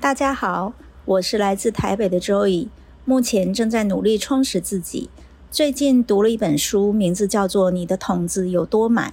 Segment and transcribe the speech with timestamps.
[0.00, 0.72] 大家好，
[1.04, 2.68] 我是来自台北的 Joey，
[3.04, 5.10] 目前正在努力充实自己。
[5.50, 9.10] 最近读了一本书，名字叫做《你的桶子有多满》。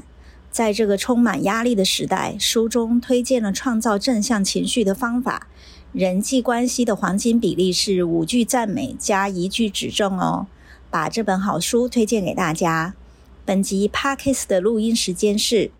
[0.50, 5.50] 在这个充满压力的时代，书中推荐了创造正向情绪的方法。
[5.92, 10.48] 人际关系的黄金比例是五句赞美加一句指正哦。
[10.90, 12.96] 把这本好书推荐给大家。
[13.44, 15.72] 本集 Podcast 的录音时间是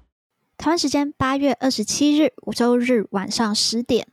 [0.58, 4.08] 台湾时间八月二十七日周日晚上十点。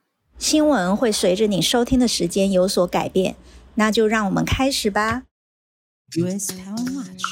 [0.45, 3.35] 新闻会随着你收听的时间有所改变，
[3.77, 5.23] 那就让我们开始吧。
[6.19, 7.23] US 台湾 Watch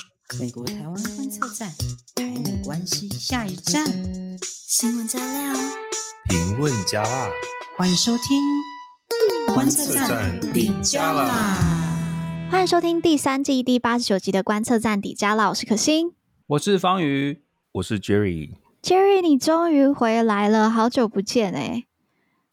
[0.40, 1.70] 美国台湾观测站，
[2.14, 3.84] 台美关系下一站。
[4.40, 5.60] 新闻加料，
[6.30, 7.28] 评论加辣，
[7.76, 8.40] 欢迎收听
[9.54, 12.48] 观测站底加辣。
[12.50, 16.14] 欢迎收听第三季第八十九集的观测站底加辣，我是可心，
[16.46, 17.42] 我是方宇，
[17.72, 18.54] 我是 Jerry。
[18.82, 21.84] Jerry，你终于回来了，好久不见哎。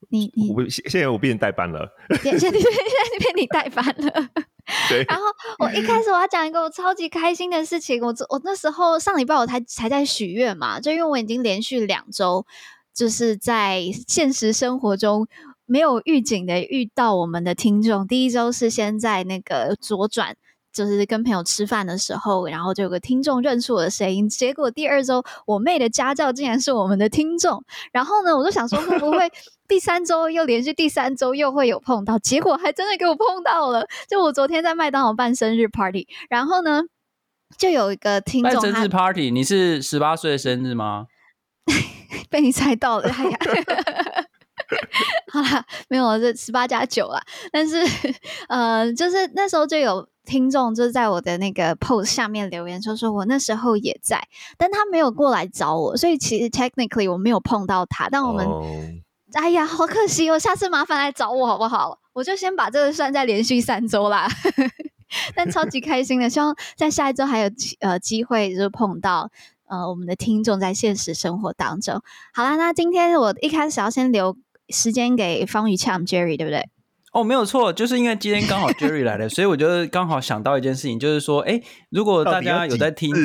[0.10, 1.88] 你你我现现在我变代班了，
[2.24, 4.30] 现在现在变你代班了。
[4.90, 5.04] 对。
[5.04, 5.24] 然后
[5.60, 12.46] 我一开始我要讲一个我超级开心的事情，我我那时候上礼拜我才才在许愿嘛，就因为我已经连续两周
[12.94, 15.28] 就是在现实生活中
[15.66, 18.08] 没有预警的遇到我们的听众。
[18.08, 20.36] 第一周是先在那个左转。
[20.72, 24.30] 就是跟朋友吃饭的时候，然后就有个听众认出我的声音。
[24.30, 27.64] 结果第二周，我妹的家教竟然是我们的听众。
[27.92, 29.30] 然后呢，我就想说会不会
[29.70, 32.18] 第三周又连续第三周又会有碰到？
[32.20, 33.88] 结果还真的给我碰到了。
[34.10, 36.82] 就我昨天在麦当劳办生日 party，然后呢，
[37.58, 41.06] 就有一个听众办生日 party，你是十八岁的生日吗？
[42.30, 43.38] 被你猜到了，哎呀！
[45.32, 47.22] 好啦，没有，这十八加九啦。
[47.52, 47.78] 但是
[48.50, 50.10] 呃，就是那时候就有。
[50.26, 54.28] 听众就在我的那个 post 下面留言说，说我那时候也在，
[54.60, 58.10] 但他没有过来找我，所以其实 technically 我没有碰到他。
[58.12, 58.64] 但我们，oh.
[59.34, 62.00] 哎呀，好可惜哦，下次麻烦来找我好不好？
[62.14, 64.28] 我就先把这个算在连续三周啦。
[65.36, 67.50] 但超级开心的，希望在下一周还有
[67.80, 69.32] 呃机会就是碰到
[69.68, 72.02] 呃我们的听众在现实生活当中。
[72.34, 74.38] 好啦，那今天我一开始要先留
[74.70, 76.70] 时间给方宇呛 Jerry，对不对？
[77.12, 81.60] 哦，没有错，就是因为今天刚好 Jerry 来了，所以我就刚好想到一件事情，就是说，哎，
[81.90, 83.12] 如果大家有在听，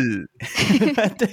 [1.19, 1.29] 对，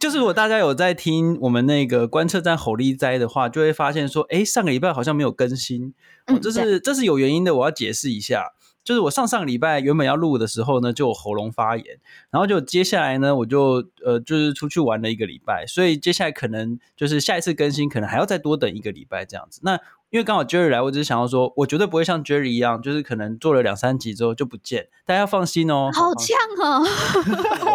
[0.00, 5.94] 就是如果大家有在听我们那个观测站吼力哉的话，就会发现说，哎，上个礼拜好像没有更新，
[6.26, 8.52] 哦，这是这是有原因的，我要解释一下。
[8.84, 11.84] 就是我上上个礼拜原本要录的时候呢，就喉咙发炎，
[12.30, 19.60] 然后就接下来呢，我就呃就是出去玩了一个礼拜，所以接下来可能就是下一次更新可能还要再多等一个礼拜这样子。
[19.62, 19.74] 那
[20.08, 25.90] 因为刚好 Jerry 来，我只是想要说，我绝对不会像 Jerry 一样，就是可能做了两三集之后就不见，大家要放心哦。
[25.92, 26.86] 好呛哦！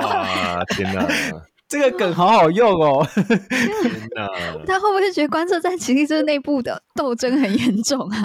[0.01, 1.07] 哇，天哪，
[1.73, 3.03] 这个梗好好用哦！
[3.16, 3.29] 天
[4.16, 4.28] 哪，
[4.67, 8.23] 他会不会觉得观测站其实就是内部的斗争很严重啊？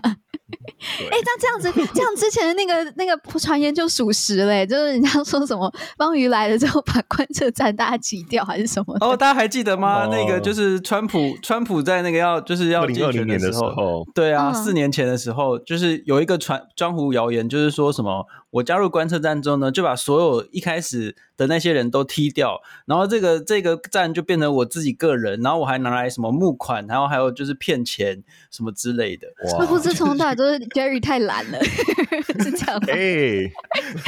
[1.10, 8.94] 哎，那这样子，这样之前的那个那个传言就属实嘞，就是人家说什么方瑜来了之后把观测站大家挤掉还是什么？
[9.00, 10.04] 哦，大家还记得吗？
[10.04, 29.26] 哦、那个就是川普，川普在那个要就是要竞选的时候，时候对啊，四、嗯、年前的时候，就是有一个传江湖谣言，就是说什么我加入观测站之后呢，就把所有一开始的那些人都踢掉，然后这个这个站就变成我自己个人，然后我还拿来什么募款，然后还有就是骗钱什么之类的。
[29.58, 31.58] 哇，不是从头都是 Jerry 太懒了，
[32.42, 32.86] 是这样吗？
[32.88, 33.50] 哎，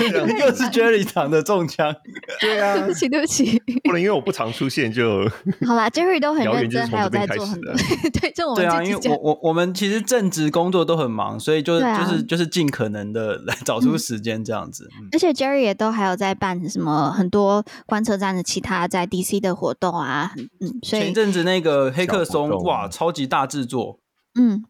[0.40, 1.94] 又是 Jerry 躺的中枪。
[2.40, 5.28] 对啊，对不起，对不起，不能因为我不常出现就
[5.66, 5.88] 好啦。
[5.90, 7.72] Jerry 都很认真，还有在做很多。
[8.20, 14.88] 对，就我们对啊，因为我我我们其实正职工作都很忙，所以就就是就是尽可能的来找出时间这样子。
[15.12, 17.10] 而且 Jerry 也都还有在办什么。
[17.10, 23.98] 很多观测站的其他在 DC 的活动啊，嗯，所以前一阵子那个黑客松哇，超级大制作，
[24.38, 24.64] 嗯，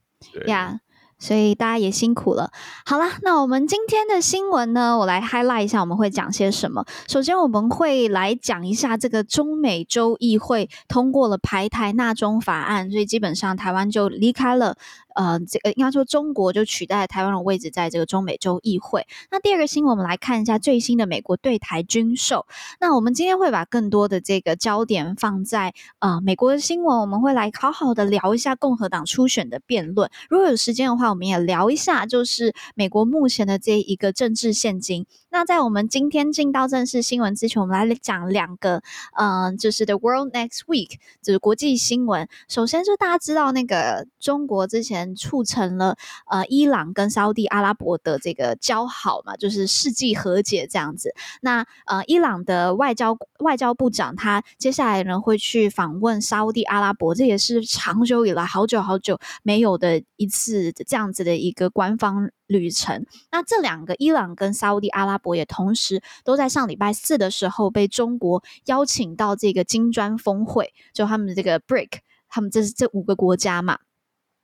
[0.46, 0.80] 呀。
[1.22, 2.50] 所以大家也辛苦了。
[2.86, 6.82] 好啦，那我们今天的新闻呢，我来 highlight 一下，我们会讲些什么。
[7.08, 14.74] 首先，我们会来讲一下这个中美洲议会通过了排台纳中法案，所以基本上台湾就离开了。
[15.20, 19.06] 呃，这个应该说中国就取代了台湾的位置，在这个中美洲议会。
[19.30, 22.46] 那第二个新闻，我们来看一下最新的美国对台军售。
[22.80, 30.10] 那我们今天会把更多的这个焦点放在呃美国的新闻，我们会来好好的聊一下共和党初选的辩论。
[30.30, 35.04] 如果有时间的话，我们也聊一下，就是美国目前的这一个政治现金。
[35.32, 38.82] 那在我们今天进到正式新闻之前，我们来讲两个，
[39.16, 42.28] 嗯、就是 The World Next Week，就是国际新闻。
[42.48, 45.96] 首先就大家知道那个中国之前促成了
[46.28, 51.14] 呃伊朗跟沙乌地阿拉伯的这个交好嘛，就是世纪和解这样子。
[51.40, 63.06] 那呃伊朗的外交外交部长他接下来呢会去访问沙乌地阿拉伯，这也是长久以来好久好久没有的一次这样子的一个官方旅程。
[63.30, 73.78] 那这两个伊朗跟沙乌地阿拉伯也同时都在上礼拜四的时候被中国邀请到这个金砖峰会，就他们的这个 BRIC，他们这是这五个国家嘛。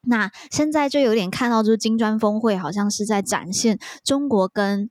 [0.02, 4.88] 那现在就有点看到，就是金砖峰会好像是在展现中国跟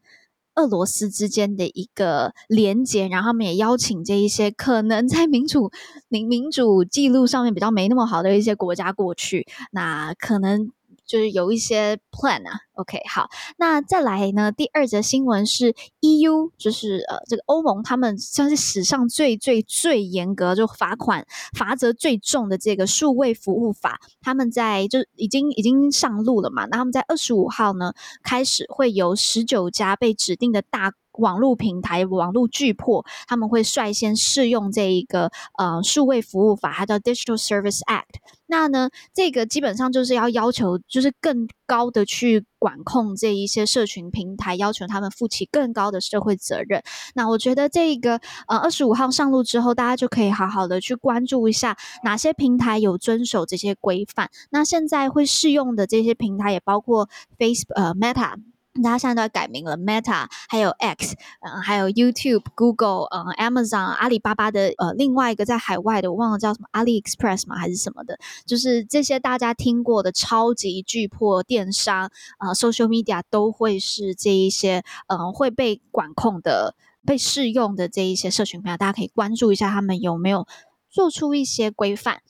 [0.55, 5.71] 俄罗斯之间的一个连结，然后他们也邀请这一些可能在民主
[6.09, 10.69] 民民主记录上面比较没那么好的一些国家过去，那可能。
[11.05, 14.51] 就是有一些 plan 啊，OK，好，那再来呢？
[14.51, 26.65] 第二则新闻是 EU，就是呃，这个欧盟他们像是史上最最最严格，就罚款罚则最重的这个数位服务法，他们在就已经已经上路了嘛？
[26.65, 27.93] 那他们在二十五号呢，
[28.23, 30.93] 开始会有十九家被指定的大。
[31.17, 38.19] 网络平台、网络巨擘，他们会率先试用这一个呃数位服务法，它叫 Digital Service Act。
[38.47, 46.83] 那呢，这个基本上就是要要求，就是更高的去管控这一些社群平台，要求他们负起更高的社会责任。
[47.15, 54.29] 那我觉得这一个呃二十五号上路之后，大家就可以好好的去关注一下哪些平台有遵守这些规范。
[54.51, 58.35] 那现在会适用的这些平台也包括 Facebook 呃 Meta。
[58.83, 76.75] 大家现在都在改名了，Meta，还有 X，嗯，还有 YouTube、Google，嗯，Amazon，阿里巴巴的呃另外一个在海外的，我忘了叫什么，AliExpress 嘛还是什么的，就是这些大家听过的超级巨破电商，呃，Social Media 都会是这一些嗯会被管控的、
[77.05, 80.45] 被适用的这一些社群平台，大家可以关注一下他们有没有
[80.89, 82.21] 做出一些规范。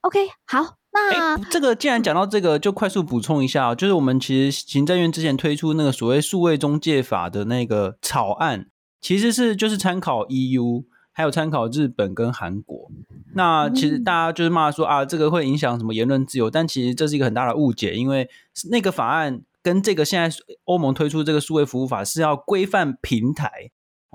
[0.00, 0.76] OK，好。
[1.12, 8.66] 那、欸、这个既然讲到这个，就快速补充一下，就是我们其实行政院之前推出那个所谓数位中介法的那个草案，
[9.00, 12.90] 其实是就是参考 EU，还有参考日本跟韩国。
[13.34, 18.28] 那其实大家就是骂说啊，这个会影响什么言论自由，但其实这是一个很大的误解，因为
[18.70, 23.70] 那个法案跟这个现在欧盟推出这个数位服务法是要规范平台。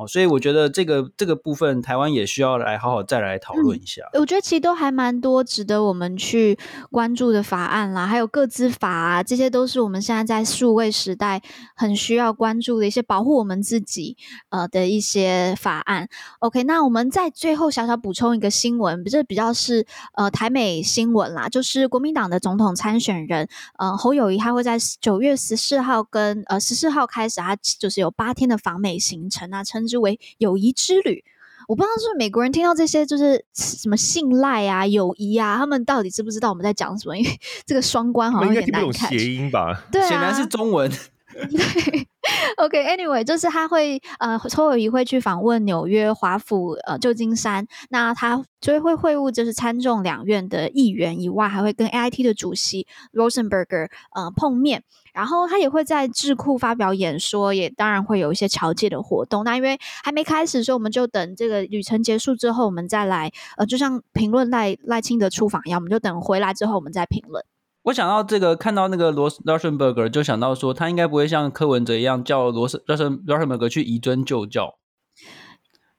[0.07, 4.01] 所以我觉得这个这个部分，台湾也需要来好好再来讨论一下。
[4.13, 6.57] 嗯，我觉得其实都还蛮多值得我们去
[6.89, 11.41] 关注的法案啦，还有个资法啊，这些都是我们现在在数位时代
[11.75, 14.17] 很需要关注的一些保护我们自己
[14.49, 16.07] 呃的一些法案。
[16.39, 23.47] OK，那我们在最后小小补充一个新闻，这比较是呃台美新闻啦，就是国民党的总统参选人
[23.77, 29.90] 呃侯友谊，他会在九月十四号跟呃十四号开始，他就是有八天的访美行程啊，称。
[29.91, 31.23] 之为友谊之旅，
[31.67, 37.17] 我不知道是不是美国人听到这些就是什么信赖啊、友谊啊，他们到底知不知道我们在讲什么？
[37.17, 39.09] 因为这个双关好像有点难看。
[39.09, 39.83] 谐音吧？
[39.91, 40.89] 对啊，显然是中文。
[41.31, 42.07] 对
[42.57, 54.83] OK，Anyway，、就是他会呃，侯友宜会去访问纽约、华府、呃旧金山，那他就会会晤就是参众两院的议员以外，还会跟 AIT 的主席 Rosenberger 呃碰面，
[55.13, 59.43] 然后他也会在智库发表演说，也当然会有一些侨界的活动。
[59.43, 67.43] 那因为还没开始，所以我们就等这个旅程结束之后，我们再来呃，就像评论赖赖清德出访一样，我们就等回来之后我们再评论。
[67.83, 74.75] 我想到这个，看到那个罗罗森伯格，就想到说，他应该不会像柯文哲一样叫罗森罗森罗森伯格去移尊就教。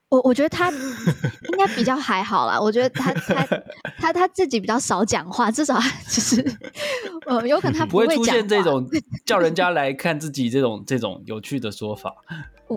[0.08, 3.46] 我我觉得他应该比较还好啦，我觉得他他
[3.99, 6.44] 他他自己比较少讲话，至少就是
[7.26, 8.87] 呃，有可能他不会出现这种
[9.24, 12.15] 叫人家来看自己这种这种有趣的说法。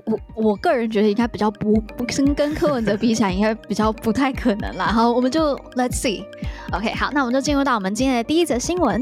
[0.05, 4.85] 我我个人觉得应该比较不不跟跟柯文哲比起来，应该比较不太可能啦。
[4.85, 9.01] 好，我们就 Let's see，OK，、好，那我们就进入到我们今天的第一则新闻。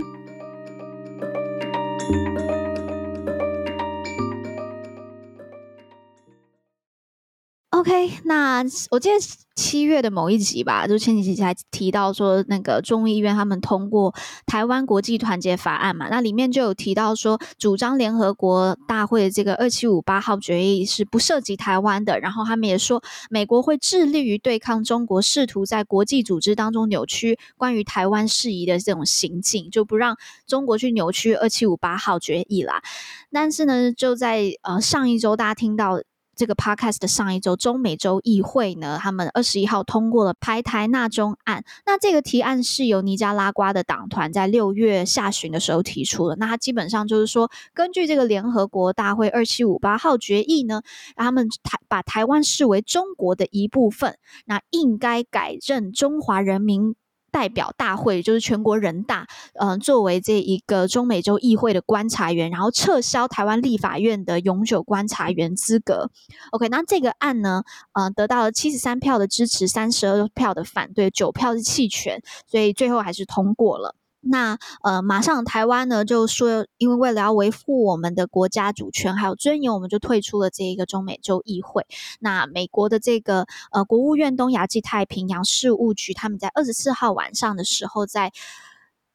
[7.83, 9.15] OK，那我记得
[9.57, 32.81] 七月的某一集吧，就前几集才提到说，那个众议院他们通过台湾国际团结法案嘛，那里面就有提到说，主张联合国大会这个二七五八号决议是不涉及台湾的，然后他们也说，美国会致力于对抗中国试图在国际组织当中扭曲关于台湾事宜的这种行径，就不让中国去扭曲二七五八号决议啦。
[33.29, 35.99] 但是呢，就在呃上一周，大家听到。
[36.35, 41.63] 这个 podcast 的上一周，中美洲议会呢，他们二十一号通过了排台纳中案。
[41.85, 46.35] 那这个提案是由尼加拉瓜的党团在六月下旬的时候提出的。
[46.37, 50.81] 那它基本上就是说，根据这个联合国大会二七五八号决议呢，
[51.15, 56.95] 他们台把台湾视为中国的一部分，那应该改任中华人民。
[57.33, 66.11] 代表大会就是全国人大，嗯、呃，作为这一个中美洲议会的观察员，然后撤销台湾立法院的永久观察员资格。
[66.51, 67.63] OK，那这个案呢，
[67.93, 73.95] 呃，得到了七十三票的支持，三十二票的反对，九票是弃权，所以最后还是通过了。
[74.23, 81.85] 那呃，马上台湾呢就说，因为为了要维护我们的国家主权还有尊严，我们就退出了这一个中美洲议会。
[82.19, 88.31] 那美国的这个呃国务院东亚及太平洋事务局，他们在二十四号晚上的时候在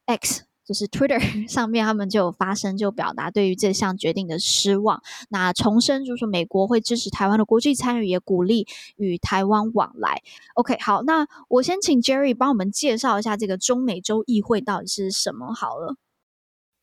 [0.05, 0.48] X。
[0.69, 5.01] 就是 Twitter 上面，他们就有发声，就表达对于这项决定的失望。
[5.29, 10.21] 那重申就是，美国会支持台湾的国际参与，也鼓励与台湾往来。
[10.53, 15.95] OK，好，那我先请 Jerry 帮我们介绍一下这个中美洲议会到底是什么好了。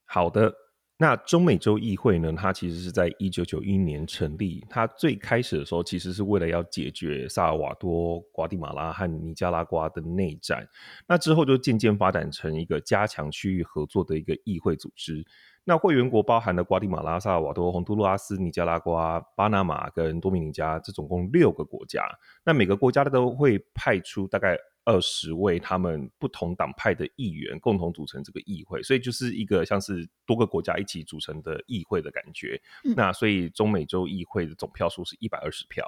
[0.05, 0.66] 好的。
[0.99, 4.65] 那中美洲议会呢，它其实是在一九九一年成立。
[4.71, 10.67] 它最开始的时候，其实是为了要解决萨尔瓦多、瓜地马拉和尼加拉瓜的内战。
[11.07, 15.23] 那之后就渐渐发展成一个加强区域合作的一个议会组织。
[15.67, 22.07] 那会员国包含了瓜地马拉、萨尔瓦多、洪都拉斯、尼加拉瓜、巴拿马跟多米尼加，这总共六个国家。
[22.45, 24.57] 那每个国家都会派出大概。
[24.89, 32.63] 二十位他们不同党派的议员共同组成这个议会，所以就是一个像是多个国家一起组成的议会的感觉。
[32.85, 35.85] 嗯、那所以中美洲议会的总票数是一百二十票。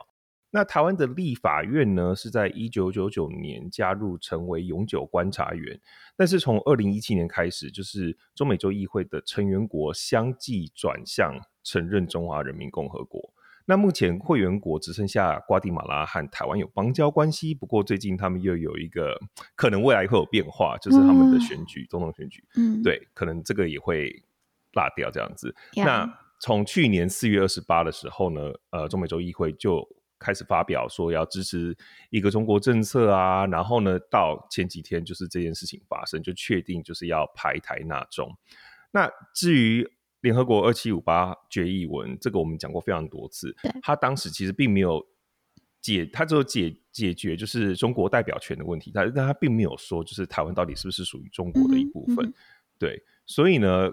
[0.51, 5.79] 那台湾的立法院呢，是在一九九九年加入成为永久观察员，
[6.17, 13.33] 但是从二零一七年开始，就是中美洲议会的成员国相继转向承认中华人民共和国。
[13.67, 19.21] 那目前会员国只剩下瓜地马拉和台湾有邦交关系，不过最近他们又有一个
[19.55, 24.11] 可能未来会有变化，就是他们的选举，总统选举，嗯，对，可能这个也会
[24.73, 25.55] 落掉这样子。
[25.77, 28.41] 嗯、那从去年四月二十八的时候呢，
[28.71, 29.87] 呃，中美洲议会就
[30.19, 31.77] 开始发表说要支持
[32.11, 38.37] 一个中国政策啊，然后呢，到前几天就是这件事情发生，就确定就是要排台纳中。
[38.91, 39.89] 那至于
[40.21, 43.55] 联合国二七五八决议文，这个我们讲过非常多次。
[43.63, 45.07] 对，他当时其实并没有
[45.81, 52.27] 解，他只有解解决就是中国代表权的问题，但但他并没有说就是台湾到底是不是属于中国的一部分。
[52.27, 52.35] 嗯嗯、
[52.79, 53.91] 对，所以呢，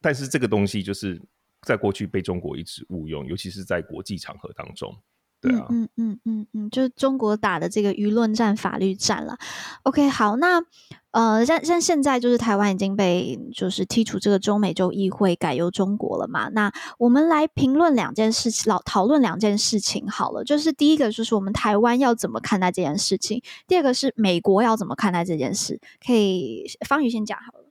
[0.00, 1.20] 但是这个东西就是
[1.62, 4.94] 在过去被中国一直误用，尤其是在国际场合当中。
[5.44, 9.36] 对啊，嗯嗯嗯嗯，就是中国打的这个舆论战、法律战了。
[9.82, 10.62] OK，好，那
[11.10, 16.48] 呃，像像现在就是台湾已经被就是剔除这个中美洲议会，改由中国了嘛？
[16.48, 20.42] 那我们来评论两件事情，老讨论两件事情好了。
[20.42, 25.78] 就是第一个就是我们台湾要怎么看待这件事情，第二个是美国要怎么看待这件事。
[26.04, 27.64] 可以方宇先讲好了。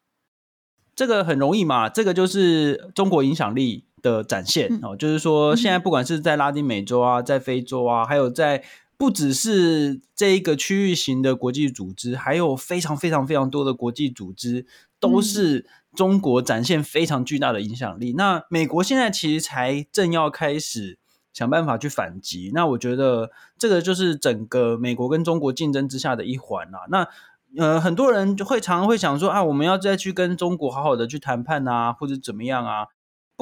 [0.95, 8.63] 这个很容易嘛，这个就是中国影响力的展现哦，就是说，现在不管是在拉丁美洲啊，在非洲啊，还有在
[8.97, 14.67] 不只是这一个区域型的国际组织，还有非常非常非常多的国际组织，
[14.99, 18.13] 都是中国展现非常巨大的影响力。
[18.13, 20.99] 那美国现在其实才正要开始
[21.33, 26.79] 想办法去反击，那我觉得这个就是整个美国跟中国竞争之下的一环啊。
[26.89, 27.07] 那
[27.57, 32.87] 呃，很多人就会常常会想说啊，我们要再去跟中国好好的去谈判啊，或者怎么样啊。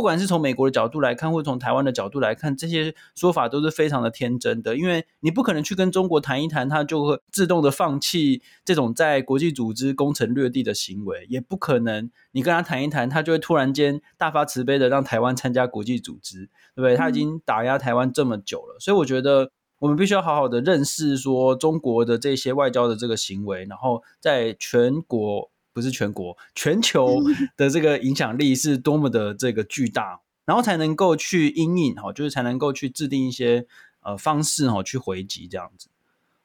[0.01, 4.75] 不管是从美国的角度来看，或者从台湾的角度来看，这些说法都是非常的天真的。
[4.75, 16.95] 因为你不可能去跟中国谈一谈，他就会自动的放弃这种在国际组织攻城略地的行为；也不可能你跟他谈一谈，他就会突然间大发慈悲的让台湾参加国际组织，对不对？
[16.95, 25.50] 他已经打压台湾这么久了，所以我觉得我们必须要好好的认识说中国的这些外交的这个行为，然后在全国。
[25.73, 27.19] 不是全国，全球
[27.55, 33.65] 的这个影响力是多么的这个巨大，然后才能够去因应哈，就是才能够去制定一些
[34.01, 35.89] 呃方式哈，去回击这样子。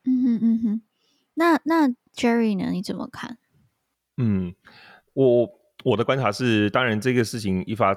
[0.04, 0.82] 嗯哼嗯哼，
[1.34, 2.70] 那那 Jerry 呢？
[2.72, 3.38] 你怎么看？
[4.16, 4.54] 嗯，
[5.14, 5.50] 我
[5.84, 7.94] 我的观察是，当然这个事情一发。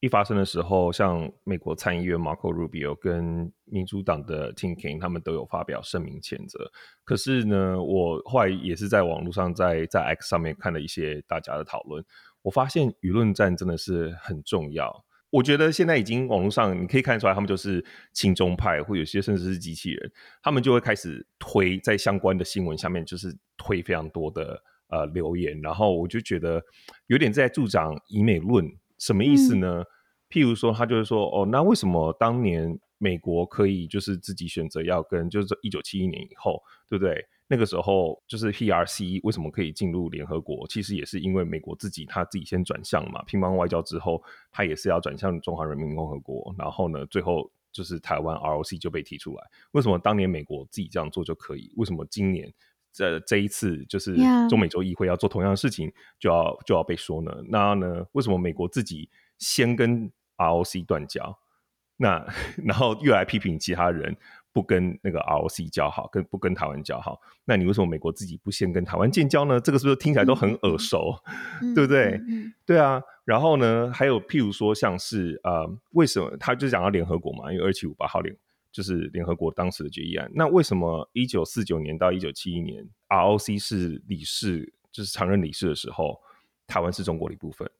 [0.00, 6.72] 一发生的时候，像美国参议员 Marco Rubio 跟民主党的 Tim Kaine 他们都有发表声明谴责。
[7.04, 12.02] 可是呢，我后来也是在网络上在在 X 上面看了一些大家的讨论，
[12.40, 15.04] 我发现舆论战真的是很重要。
[15.28, 20.10] 我觉得现在已经网络上你可以看出来，他们就是亲中派，或有些甚至是机器人，
[20.42, 26.64] 他们就会开始推在相关的新闻下面，就是推非常多的呃留言，然后我就觉得
[27.08, 28.66] 有点在助长以美论。
[29.00, 29.80] 什么意思呢？
[29.80, 29.86] 嗯、
[30.30, 37.26] 譬如说，他就是说，哦，那为什么当年美国可以就是自己选择要跟，就是一九七一年以后，对不对？
[37.48, 40.64] 那个时候就是 PRC 为什么可以进入联合国？
[40.68, 46.54] 其实也是因为美国自己他自己先转向嘛，乒乓外交之后，他也是要转向中华人民共和国。
[46.56, 49.42] 然后呢，最后就是台湾 ROC 就被提出来。
[49.72, 51.72] 为什么当年美国自己这样做就可以？
[51.76, 52.52] 为什么今年
[52.92, 54.16] 这这一次就是
[54.48, 57.30] 中美洲议会要做同样的事情就要就要被说呢？
[57.48, 61.38] 那呢，为什么美国自己先跟 ROC 断交？
[61.96, 62.26] 那
[62.64, 64.16] 然后又来批评其他人？
[64.52, 69.60] 不跟那个 ROC 交好，跟不跟台湾交好，那你为什么美国自己不先跟台湾建交呢？
[69.60, 71.14] 这个是不是听起来都很耳熟，
[71.62, 72.14] 嗯、对不对？
[72.14, 73.00] 嗯嗯、对啊。
[73.24, 77.52] 然后呢，还有譬如说，像是呃，为什么他就讲到联合国嘛？
[77.52, 78.36] 因为二七五八号联
[78.72, 80.30] 就是联合国当时的决议案。
[80.34, 86.20] 那为什么一九四九年到一九七一年 ROC 是理事，就是常任理事的时候，
[86.66, 87.70] 台湾是中国的一部分？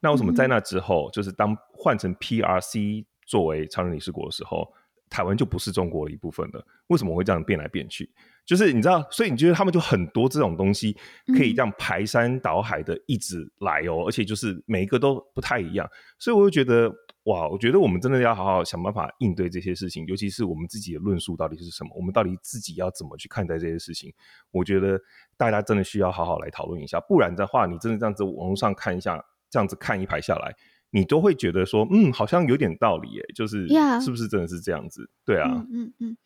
[0.00, 4.72] 那为什么在那之后，嗯、就是当换成 PRC 作为常任理事国的时候？
[5.10, 8.06] 台湾就不是中国的一部分了，为什么会这样变来变去？
[8.44, 10.94] 就是你知道，所以你觉得他们就很多这种东西
[11.34, 15.88] 可以这样排山倒海的一直来哦，嗯、而且就是每一个都不太一样，
[16.18, 16.94] 所以我就觉得
[17.28, 24.10] 哇，我觉得我们真的要好好想办法应对这些事情，尤其是我们自己的论述到底是什么，我们到底自己要怎么去看待这些事情？
[24.50, 24.98] 我觉得
[25.36, 30.54] 大家真的需要好好来讨论一下，不然的话，你真的这样子网络上看一下，这样子看一排下来。
[30.90, 33.68] 你都会觉得说，嗯，好像有点道理耶，就是
[34.02, 35.10] 是不是真的是这样子？
[35.26, 36.16] 对啊，嗯嗯嗯，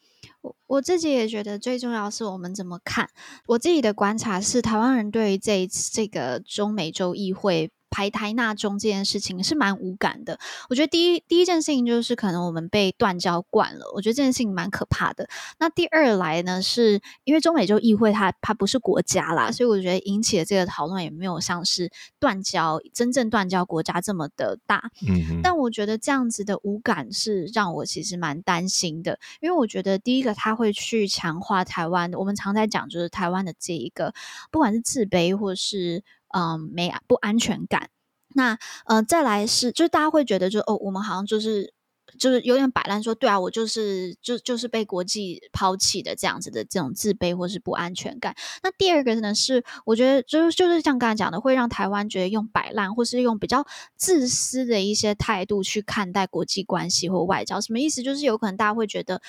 [0.42, 3.10] 我我自己也觉得最重要是我们怎么看。
[3.48, 7.72] 我自己的观察是，台湾人对于这一次这个中美洲议会。
[7.92, 10.38] 排台纳中这件事情是蛮无感的。
[10.70, 15.28] 我觉得第一第一件事情就是可能我们被断交惯了，我觉得这件事情蛮可怕的。
[15.58, 24.90] 那第二来呢，是因为中美洲议会它它不是国家啦，所以我觉得引起的这个讨论也没有像是断交真正断交国家这么的大。
[25.06, 34.14] 嗯，但我觉得这样子的无感是让我其实蛮担心的，因为我觉得第一个他会去强化台湾，我们常在讲就是台湾的这一个
[34.50, 36.02] 不管是自卑或是。
[36.32, 37.90] 嗯，没不安全感。
[38.34, 41.74] 那呃，再来是，就是大家会觉得就，就哦，我们好像就是
[42.18, 48.34] 就是有点摆烂，说对啊，我就是就就是被国际抛弃的这样子的这种自卑或是不安全感。
[48.62, 57.60] 那第二个呢，是我觉得就是就是像刚才讲的，会让台湾觉得用摆烂或是用比较自私的一些态度去看待国际关系或外交。
[57.60, 58.02] 什么意思？
[58.02, 59.20] 就是有可能大家会觉得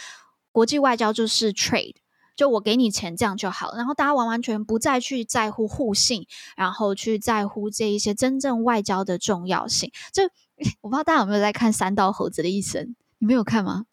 [0.54, 1.96] 国际外交就是 trade。
[2.36, 6.26] 就我给你钱，这样就好了，然后大家完完全不再去在乎互信，
[6.56, 9.92] 然后去在乎这一些真正外交的重要性。
[10.12, 10.24] 就
[10.82, 12.84] 我不知道大家有没有在看《三道猴子的一生》，
[13.20, 13.86] 你没有看吗？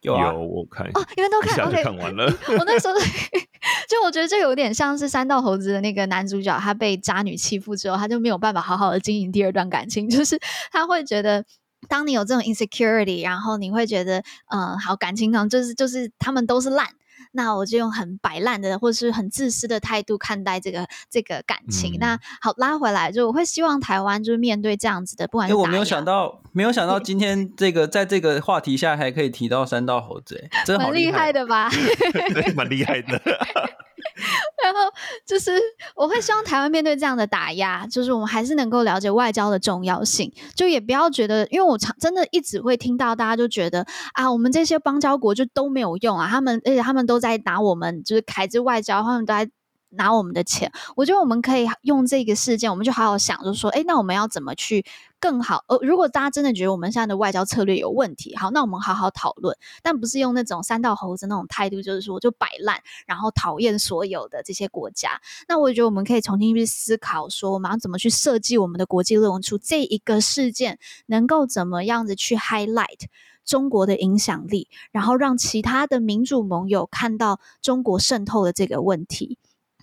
[0.00, 2.30] 有啊，有我看哦，你们都看，，OK，看完了。
[2.30, 2.94] Okay, 我那时候
[3.90, 10.38] 就我觉得这有点像是三道猴子的那个男主角，他被渣女欺负之后，他就没有办法好好的经营第二段感情， 就是
[10.70, 11.44] 他会觉得，
[11.88, 16.86] 当你有这种 insecurity，然后你会觉得，嗯、呃，好感情上就是就是他们都是烂。
[17.32, 21.94] 那我就用很摆烂的或者是很自私的态度看待这个这个感情。
[21.94, 25.54] 嗯、那好，拉回来，就我会希望台湾就是面对这样子的，不管是。
[25.54, 31.70] 因为我没有想到，没有想到今天这个在这个话题下还可以提到三道猴子，哎，真好厉害，蛮厉害的吧？
[32.34, 33.20] 对，蛮厉害的。
[34.62, 34.80] 然后
[35.26, 35.58] 就是，
[35.94, 49.48] 我会希望台湾面对这样的打压，就是我们还是能够了解外交的重要性，就也不要觉得，因为我常真的一直会听到大家就觉得啊，我们这些邦交国就都没有用啊，他们而且他们都在拿我们就是凯之外交，他们都在。
[49.90, 54.84] 拿我们的钱，我觉得我们可以用这个事件，我们就好好想，就说，哎，那我们要怎么去
[55.18, 55.64] 更好？
[55.68, 65.20] 呃，如果大家真的觉得我们现在的外交策略有问题，好，那我们好好讨论，但不是用那种三道猴子那种态度，就是说就摆烂，然后讨厌所有的这些国家。
[65.48, 73.06] 那我觉得我们可以重新去思考，说我们要怎么去设计我们的国际论文出，这一个事件能够怎么样子去 highlight
[73.44, 79.38] 中国的影响力，然后让其他的民主盟友看到中国渗透的这个问题。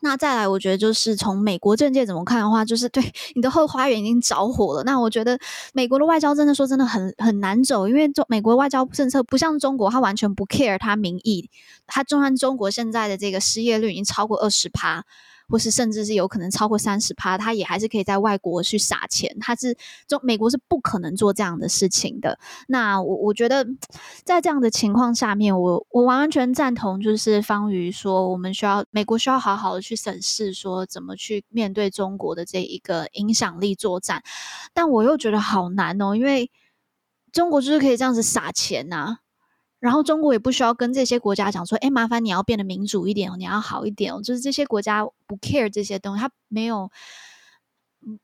[0.05, 4.83] 那再来，我觉得就是从美国政界怎么看的话，就是对 你的后花园已经着火了。
[4.83, 5.37] 那我觉得
[5.73, 11.49] 美国的外交真的说真的很很难走，因为中美国外交政策不像中国，它完全不 care 它民意，
[11.87, 15.03] 它就算中国现在的这个失业率已经超过二十趴。
[15.47, 19.35] 或是甚至是有可能超过三十趴，他也还是可以在外国去撒钱。
[19.39, 19.77] 他是
[20.07, 22.37] 中美国是不可能做这样的事情的。
[22.67, 23.65] 那我我觉得
[24.23, 34.23] 在这样的情况下面，我我完完全赞同，就是方瑜说，我们需要美国需要好好的去审视，说怎么去面对中国的这一个影响力作战。
[34.73, 36.49] 但我又觉得好难哦，因为
[37.31, 39.19] 中国就是可以这样子撒钱呐、
[39.85, 44.19] 然后中国也不需要跟这些国家讲说，哎，麻烦你要变得民主一点哦，你要好一点哦。
[44.19, 46.89] 就是这些国家不 care 这些东西，他没有，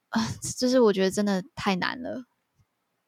[0.09, 2.23] 啊，就是我觉得真的太难了。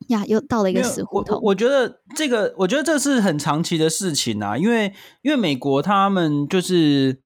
[0.09, 1.37] 呀，又到了一个死胡同。
[1.37, 7.21] 我我觉得这个，我觉得这是很长期的事情啊，因为因为美国他们就是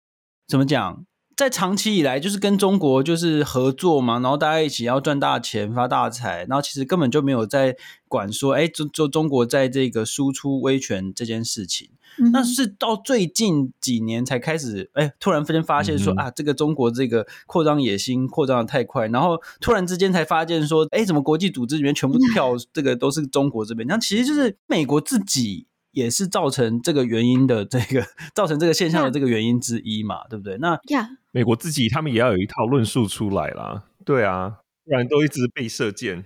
[0.48, 1.06] 怎么讲？
[1.38, 11.92] 在长期以来，就是跟中国就是合作嘛，然后大家一起要赚大钱、发大财，然后其实根本就没有在管说，哎，中中中国在这个输出威权这件事情。
[12.20, 23.88] 嗯、那是到最近几年才开始，哎，突然间发现说、嗯、啊，这个中国这个扩张野心扩张的太快，然后突然之间才发现说，哎，怎么国际组织里面全部票这个都是中国这边？
[23.88, 25.68] 那、嗯、其实就是美国自己。
[25.98, 28.06] 也是造成这个原因的这个
[28.36, 30.56] 造成这个现象的这个原因之一嘛.对不对？
[30.60, 31.08] 那 yeah.
[31.32, 36.24] 美国自己他们也要有一套论述出来啦，对啊，不然都一直被射箭。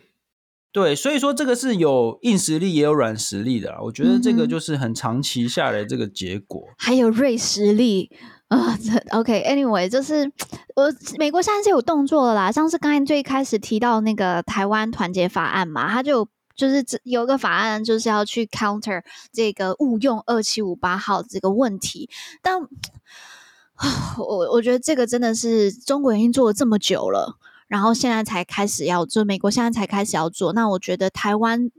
[0.74, 8.12] 对，所以说这个是有硬实力也有软实力的，我觉得这个就是很长期下来这个结果，嗯、还有锐实力
[8.50, 8.78] 啊。
[9.12, 10.30] OK，Anyway，、okay, 就是
[10.76, 16.28] 我美国现在是有动作了啦，像是刚才最开始提到那个台湾团结法案嘛，他就。
[16.62, 19.02] 就是有一个法案，就是要去 counter
[19.34, 22.08] 这个误用二七五八号这个问题，
[22.40, 22.62] 但
[24.20, 27.36] 我我觉得这个真的是中国已经做了这么久了，
[27.68, 31.72] 然后现在才开始要做，美国现在才开始要做，那我觉得台湾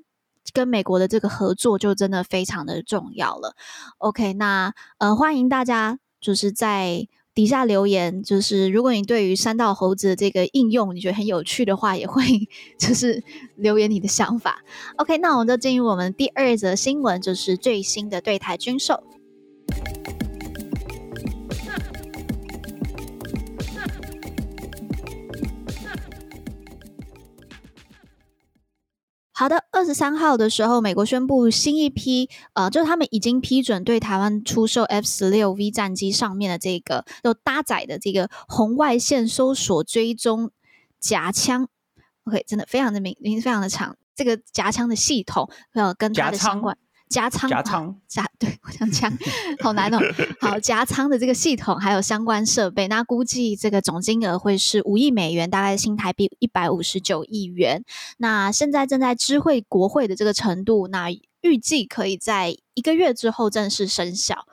[0.53, 3.55] 跟美国的这个合作就真的非常的重要了。
[3.99, 7.07] OK，那呃欢迎大家就是在。
[7.35, 12.23] 底下留言就是，如果你对于三道猴子的这个应用你觉得很有趣的话，也会
[12.79, 13.23] 就是
[13.57, 14.63] 留言你的想法。
[14.97, 19.03] OK，那我们就进入我们第二则新闻，就是最新的对台军售。
[29.43, 40.53] 好的，二十三号的时候，美国宣布新一批，呃，就是他们已经批准对台湾出售 F 十六 V 战机上面的这个有搭载的这个红外线搜索追踪
[41.01, 41.67] 夹枪。
[42.23, 46.79] OK，真的非常的名名字非常的长，这个夹枪的系统呃跟它的相关。
[47.13, 49.13] 夹仓，夹仓，夹 对，我想讲，
[49.61, 49.99] 好难哦。
[50.41, 57.85] 好，夹仓的这个系统还有相关设备，那估计这个总金额会是五亿美元，大概新台币一百五十九亿元。
[58.17, 61.11] 那现在正在知会国会的这个程度，那
[61.43, 64.47] 预计可以在一个月之后正式生效。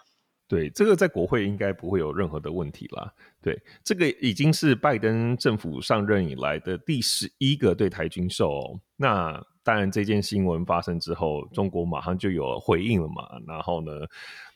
[0.48, 3.14] 对，这个在国会应该不会有任何的问题啦。
[3.42, 8.80] 对，这个已经是拜登政府上任以来的第十一个对台军售哦。
[8.98, 9.40] 那
[9.70, 13.30] 当然，这件新闻发生之后，中国马上就有回应了嘛。
[13.46, 13.92] 然后呢，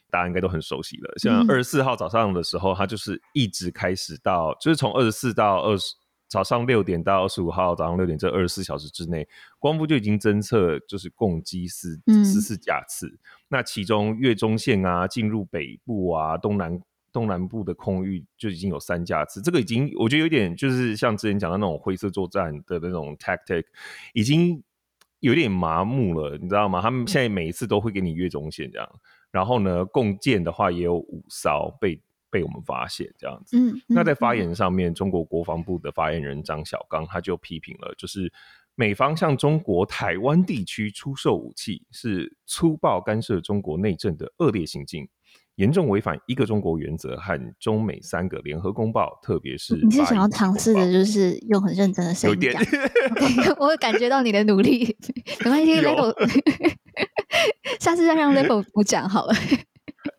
[0.10, 1.14] 大家应该都很熟悉了。
[1.18, 5.94] 像二十四号早上的时候，它就是一直开始到，嗯、就是从二十四到二十
[6.28, 9.28] 早上六点到二十五号早上六点这二十四小时之内，
[9.60, 13.16] 光复就已经侦测就是共机四十四架次。
[13.50, 19.40] 那其中越中线啊，进入北部啊，东南东南部的空域就已经有三架次。
[19.44, 23.66] 这个已经我觉得有点就是像之前讲的那种灰色作战的那种 tactic，
[24.16, 24.64] 已经。
[25.24, 26.82] 有点麻木了，你知道吗？
[26.82, 28.90] 他们现在每一次都会给你越中线这样，
[29.32, 31.98] 然后呢，共建的话也有五艘被
[32.30, 33.58] 被我们发现这样子。
[33.58, 38.30] 嗯，那在发言上面，嗯、中国国防部的发言人张小刚他就批评了，就是
[38.76, 45.08] 美方向中国台湾地区出售武器是粗暴干涉中国内政的恶劣行径。
[45.56, 52.54] 严重违反一个中国原则和中美三个联合公报，特别是你是想要尝试的，就是用很认真的声音讲。
[52.64, 54.98] Okay, 我会感觉到你的努力，
[55.44, 56.14] 没关系，Level，
[57.80, 59.34] 下次再让 Level 不讲好了。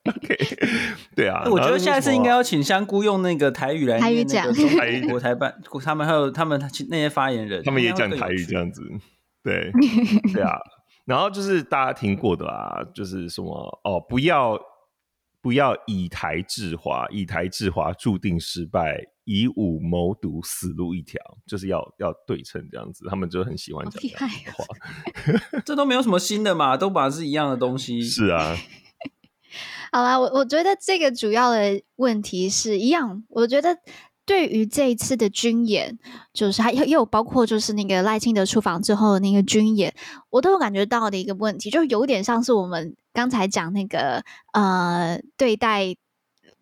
[0.04, 0.68] okay,
[1.16, 4.52] 对啊，我觉得下次应该要请香菇用那个台语来台语讲。
[4.52, 8.82] 台语国台办，他们还有他们那些发言人，他们也讲台语这样子。
[9.42, 9.72] 对，
[10.32, 10.56] 对啊。
[11.06, 14.56] 然后就是大家听过的啦，就是什么哦，不要。
[15.44, 24.64] 不要以台制华，以台制华注定失败，以武谋独死路一条，就是要要对称这样子，他们就很喜欢讲这样的话。
[24.64, 28.00] 哦、 这都没有什么新的嘛，都把是一样的东西。
[28.00, 28.56] 是啊。
[29.92, 33.76] 好啦，我我觉得这个主要的问题是一样，我觉得。
[34.26, 35.98] 对于这一次的军演，
[36.32, 39.94] 就是还也有包括就是那个赖清德出访之后的那个军演，
[40.30, 45.94] 我都有感觉到的一个问题，就有点像是我们刚才讲那个呃对待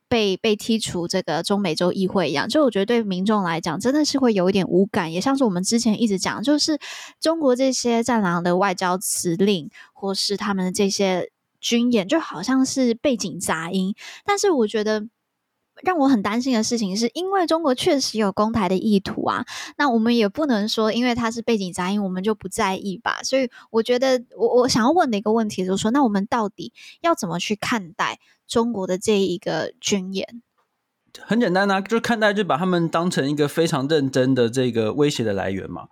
[0.09, 6.79] 被被剔除这个中美洲议会一样，就我觉得对民众来讲真的是会有一点无感，也像是我们之前一直讲，就是
[7.21, 13.95] 中国这些战狼的外交辞令或是他们的这些军演，就好像是背景杂音，
[14.25, 15.07] 但是我觉得。
[15.83, 19.45] 让我很担心的事情是，因为中国确实有攻台的意图啊，
[19.77, 23.23] 那我们也不能说，因为它是背景杂音，我们就不在意吧。
[23.23, 30.43] 所以，我觉得我我想要问的一个问题就是说，那我们到底要怎么去看待中国的这一个军演？
[31.21, 35.89] 很简单啊，就看待就把他们当成一个非常认真的这个威胁的来源嘛。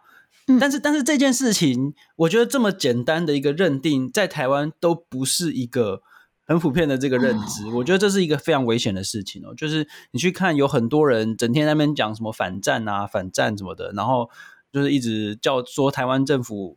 [0.59, 6.03] 但是但是这件事情，我觉得这么简单的一个认定，在台湾都不是一个
[6.51, 7.65] 很普遍的这个认知。
[7.69, 9.55] 哦、我觉得这是一个非常危险的事情哦。
[9.57, 14.29] 就是你去看，有很多人整天在那边讲什么反战啊、反战什么的，然后
[14.73, 16.77] 就是一直叫说台湾政府。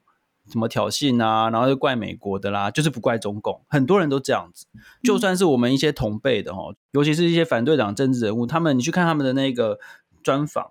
[0.51, 4.65] 什么挑衅啊，然后就怪美国的啦，就是不怪中共，很多人都这样子。
[5.01, 9.79] 就算是我们一些同辈的哦，尤其是一些反对党政治人物，他们你去看他们的那个
[10.21, 10.69] 专访，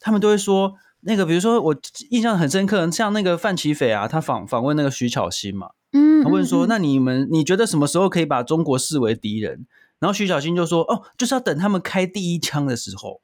[0.00, 1.76] 他们都会说那个，比如说我
[2.10, 9.66] 印象很深刻，像那个范奇斐啊，他访访问那个徐巧芯嘛，嗯，他问说，那你们你觉得什么时候可以把中国视为敌人？
[10.00, 13.20] 然后徐小新就说，哦，就是要等他们开第一枪的时候。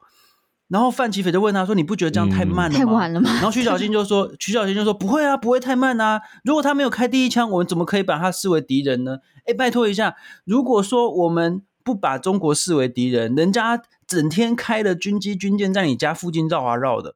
[0.67, 3.29] 然后范奇斐就问他说：“你不觉得这样太慢了吗？”太晚了吗？
[3.33, 6.21] 然后徐小新 就说：“徐小新就说不会啊，不会太慢啊。
[6.45, 9.17] 如果他没有开第一枪，我们怎么可以把他视为敌人呢？
[9.45, 10.15] 哎，拜托一下，
[10.45, 17.15] 如果说我们不把中国视为敌人，人家整天开的军机军舰在你家附近绕啊绕的，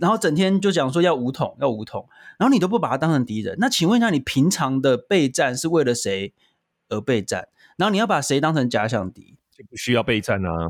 [0.00, 6.32] 然后整天就讲说要武统要武统，然后你都不把他当成敌人，那请问一下，你平常的备战是为了谁
[6.88, 7.48] 而备战？
[7.76, 10.68] 然后你要把谁当成假想敌，就不需要备战啊。”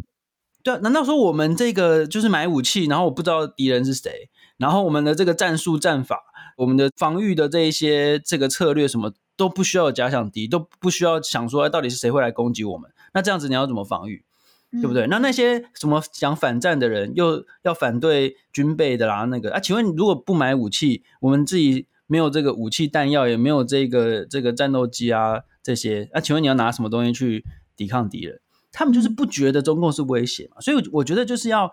[0.63, 6.23] 对啊，难道说我们这个就是买武器，然后我不知道敌人是谁，然后我们的这个战术战法，
[6.57, 12.91] 我们的防御的这一些这个策略什么都不需要有假想敌，都不需要想说到底是谁会来攻击我们？
[13.13, 14.25] 那这样子你要怎么防御？
[14.73, 15.07] 嗯、对不对？
[15.07, 27.45] 那那些什么想反战的人又要反对军备的啦，那个啊，请问你如果不买武器，我们自己没有这个武器弹药，也没有这个这个战斗机啊这些，啊，请问你要拿什么东西去
[27.77, 28.41] 抵抗敌人？
[28.75, 31.71] 他们就是不觉得中共是威胁嘛，所以我觉得就是要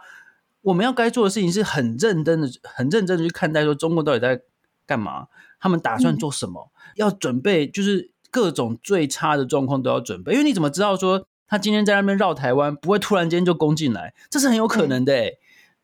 [0.61, 4.41] 我们要该做的事情是很认真的、很认真的去看待说中共到底在
[4.85, 5.27] 干嘛，
[5.61, 15.37] 他们打算做什么，要准备就是各种最差的状况都要准备，因为你怎么知道说他今天在那边绕台湾不会突然间就攻进来，这是很有可能的，欸，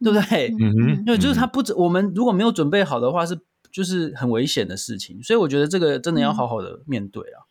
[0.03, 0.55] 对不对？
[0.59, 3.37] 嗯哼，因为就是他不止我们如果没有准备好的话，是
[3.71, 7.43] 就是很危险的事情，所以我觉得这个真的要好好的面对啊。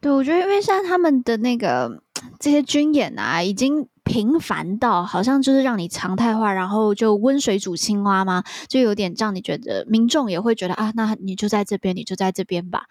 [0.00, 2.02] 对，我觉得因为像他们的那个。
[2.40, 8.42] 这些军演啊，已经频繁到好像就是让你常态化，然后就温水煮青蛙吗？
[8.66, 12.86] 就有点让你觉得民众也会觉得啊，那你就在这边，你就在这边吧，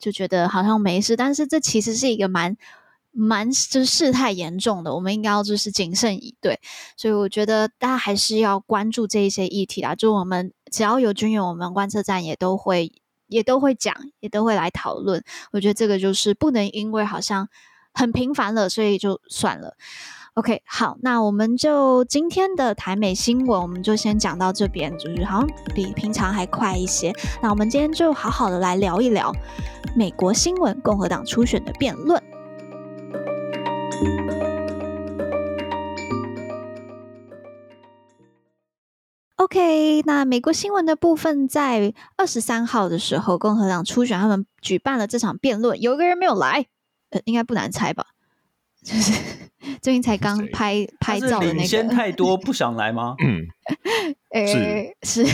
[0.00, 1.14] 就觉得好像没事。
[1.14, 2.56] 但是这其实是一个蛮
[3.12, 6.58] 蛮就是事态严重的，我们应该要就是谨慎以对。
[6.96, 9.94] 所以我觉得大家还是要关注这一些议题啦。
[9.94, 12.92] 就我们只要有军演，我们观测站也都会
[13.28, 15.22] 也都会讲，也都会来讨论。
[15.52, 17.48] 我觉得这个就是不能因为好像。
[17.94, 19.74] 很频繁了，所以就算了。
[20.32, 27.12] OK，好，那我们就今天的台美新闻，我们就先讲到这边，就是好像比平常还快一些。
[27.42, 29.30] 那我们今天就好好的来聊一聊
[29.94, 32.18] 美国新闻，共和党初选的辩论。
[39.36, 46.66] OK，那美国新闻的部分，在二十三号的时候，共和党初选他们举办了这场辩论，有一个人没有来。
[47.10, 48.06] 呃，应该不难猜吧？
[48.82, 49.12] 就是
[49.82, 53.14] 最近才刚拍拍照的那个，领先太多不想来吗？
[53.22, 53.46] 嗯，
[54.32, 55.32] 欸、是是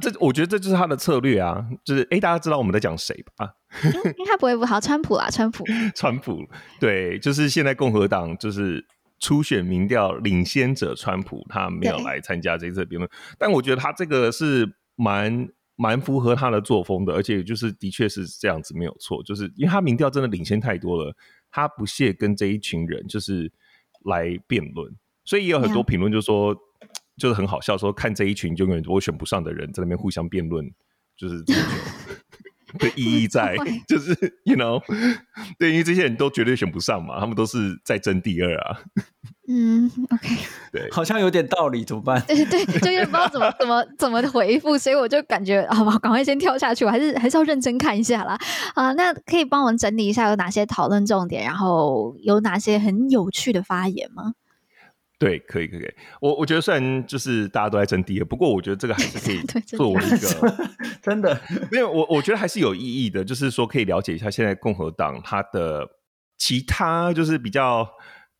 [0.00, 1.62] 这，我觉得这就是他的策略啊。
[1.84, 3.54] 就是哎、欸，大家知道我们在讲谁吧？
[3.82, 6.44] 啊，应该不会不好，川普啊，川普， 川普，
[6.80, 8.84] 对，就是现在共和党就是
[9.18, 15.48] 初选民调领先者川普，他没有来参加这次辩论，但我觉得他这个是蛮。
[15.76, 21.12] 蛮符合他的作风的，而且就是的确是这样子没有错，就是因为他民调真的领先太多了，
[21.50, 23.50] 他不屑跟这一群人就是
[24.04, 26.56] 来辩论，所以也有很多评论就说，
[27.16, 30.64] 就是很好笑，说看这一群就永远都会选不上的人在那边互相辩论，
[31.16, 31.42] 就是
[32.78, 33.56] 的意义在，
[33.88, 34.12] 就是
[34.44, 34.82] you know，
[35.58, 38.78] 对，因为这些人都绝对选不上嘛，他们都是在争第二啊。
[39.46, 40.28] 嗯，OK，
[40.72, 42.18] 对，好像有点道理，怎么办？
[42.26, 48.38] 对对，就是不知道怎么怎么怎么回复，所以我就感觉，好吧，赶快先跳下去，我还是还是要认真看一下啦。
[48.74, 54.32] 啊，那可以帮我们整理一下有哪些讨论重点，然后有哪些很有趣的发言吗？
[55.24, 55.94] 对，可以，可以。
[56.20, 59.40] 我我觉得虽然就是大家都在争第二，不过我觉得这个还是可以
[59.76, 60.68] 作为一个
[61.02, 65.88] 真的，没有我我觉得还是有意义的，就是说可以了解一下现在共和党它的
[66.36, 67.88] 其他就是比较。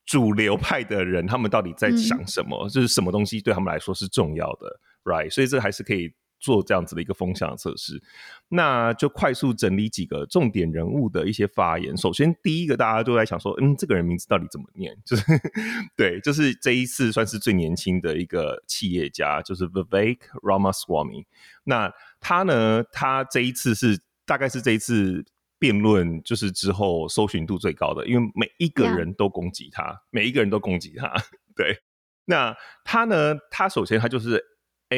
[0.07, 2.67] 主流派的人，他们到底在想什么？
[2.67, 5.31] 嗯、就是什么东西对他们来说是重要的，right？
[5.31, 6.13] 所以这还是可以
[6.45, 8.03] 做这样子的一个风向测试。
[8.49, 11.97] 那就快速整理几个重点人物的一些发言。
[11.97, 14.97] 首先，第一个大家都在想说，嗯，这个人名字到底怎么念？
[15.05, 15.23] 就是
[15.97, 21.25] 对，就是这一次算是最年轻的一个企业家，就是 Vivek Ramaswamy。
[21.65, 25.25] 那他呢，他这一次是大概是这一次。
[25.57, 31.11] 辩论就是之后搜寻度最高的，因为每一个人都攻击他.每一个人都攻击他。
[31.57, 31.79] 对，
[32.27, 32.55] 那
[32.85, 33.35] 他呢？
[33.51, 34.45] 他首先他就是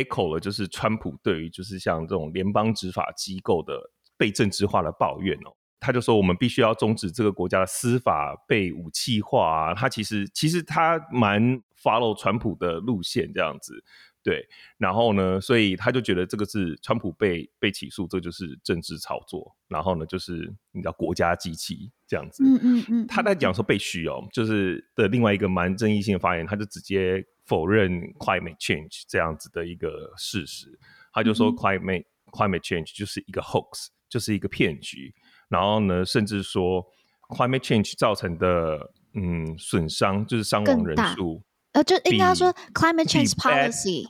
[0.05, 5.57] echo 了，就是川普对于就是像这种联邦执法机构的被政治化的抱怨哦。
[5.79, 9.75] 他就说，我们必须要终止这个国家的司法被武器化啊。
[9.75, 13.85] 他其实其实他蛮 follow 川普的路线这样子。
[14.23, 14.45] 对，
[14.77, 19.55] 然后呢，所以他就觉得这个是川普被被起诉，这就是政治炒作。
[19.69, 22.43] 然后呢，就是你知道国家机器这样子。
[22.43, 23.07] 嗯嗯嗯。
[23.07, 30.79] 他在讲说被嘘哦，就是的另外一个蛮争议性的发言，他就直接否认 climate change 这样子的一个事实。
[31.13, 35.15] 他就说 climate、嗯、climate change 就是一个 hoax，就是一个骗局。
[35.49, 36.85] 然后呢，甚至说
[37.31, 44.07] climate change 造成的嗯损伤，就是伤亡人数，呃，就应该说 climate change policy。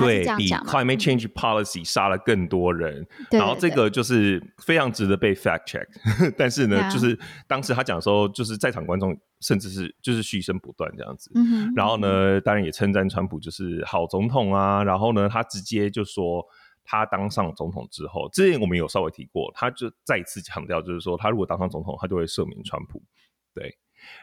[0.00, 5.84] 对，比 climate change policy 杀了更多人，然后这个就是非常值得被 fact check。
[6.38, 11.28] 但是呢，就是当时他讲的时候，就是在场观众甚至是就是嘘声不断这样子。
[11.74, 14.84] 然后呢，当然也称赞川普就是好总统啊。
[14.84, 16.46] 然后呢，他直接就说
[16.84, 23.02] 他当上总统之后，之前我们有稍微提过，他就再一次强调，就是说他如果当上总统，他就会赦免川普。
[23.52, 23.76] 对，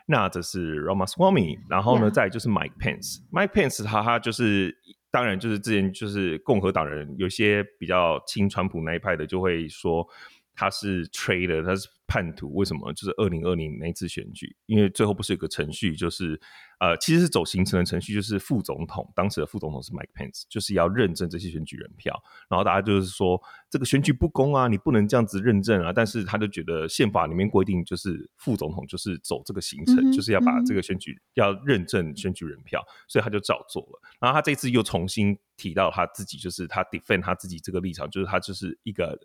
[0.05, 4.77] 那这是 Ramaswamy，然后呢，再就是 Mike Pence，Mike Pence 他他就是。
[5.11, 10.07] 当然，就是之前就是共和党人有些比较亲川普那一派的，就会说
[10.55, 12.55] 他是 traitor，他是叛徒。
[12.55, 12.91] 为什么？
[12.93, 16.39] 就是二零二零那次选举，因为最后不是有个程序，就是。
[16.81, 22.11] 呃，其实是走行程的程序，就是副总统，当时的副总统是 Mike Pence，就是要认证这些选举人票。
[22.49, 23.39] 然后大家就是说，
[23.69, 25.93] 这个选举不公啊，你不能这样子认证啊。
[25.93, 34.01] 但是他就觉得宪法里面规定，就是副总统就是走这个行程，嗯、就是要把这个选举、嗯、要认证选举人票，所以他就照做了。
[34.19, 39.15] 然后他这次又重新提到他自己，就是他 defend 他自己这个立场，就是他就是一个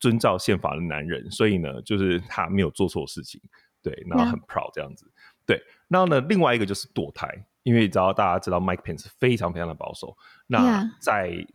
[0.00, 3.38] 遵照宪法的男人，所以呢，就是他没有做错事情，
[3.82, 5.04] 对，然后很 proud 这样子。
[5.44, 5.60] 对，
[5.92, 7.28] 然后呢，另外一个就是堕胎，
[7.64, 10.16] 因为只要大家知道 Mike Pence 非常非常的保守。
[10.46, 11.46] 那在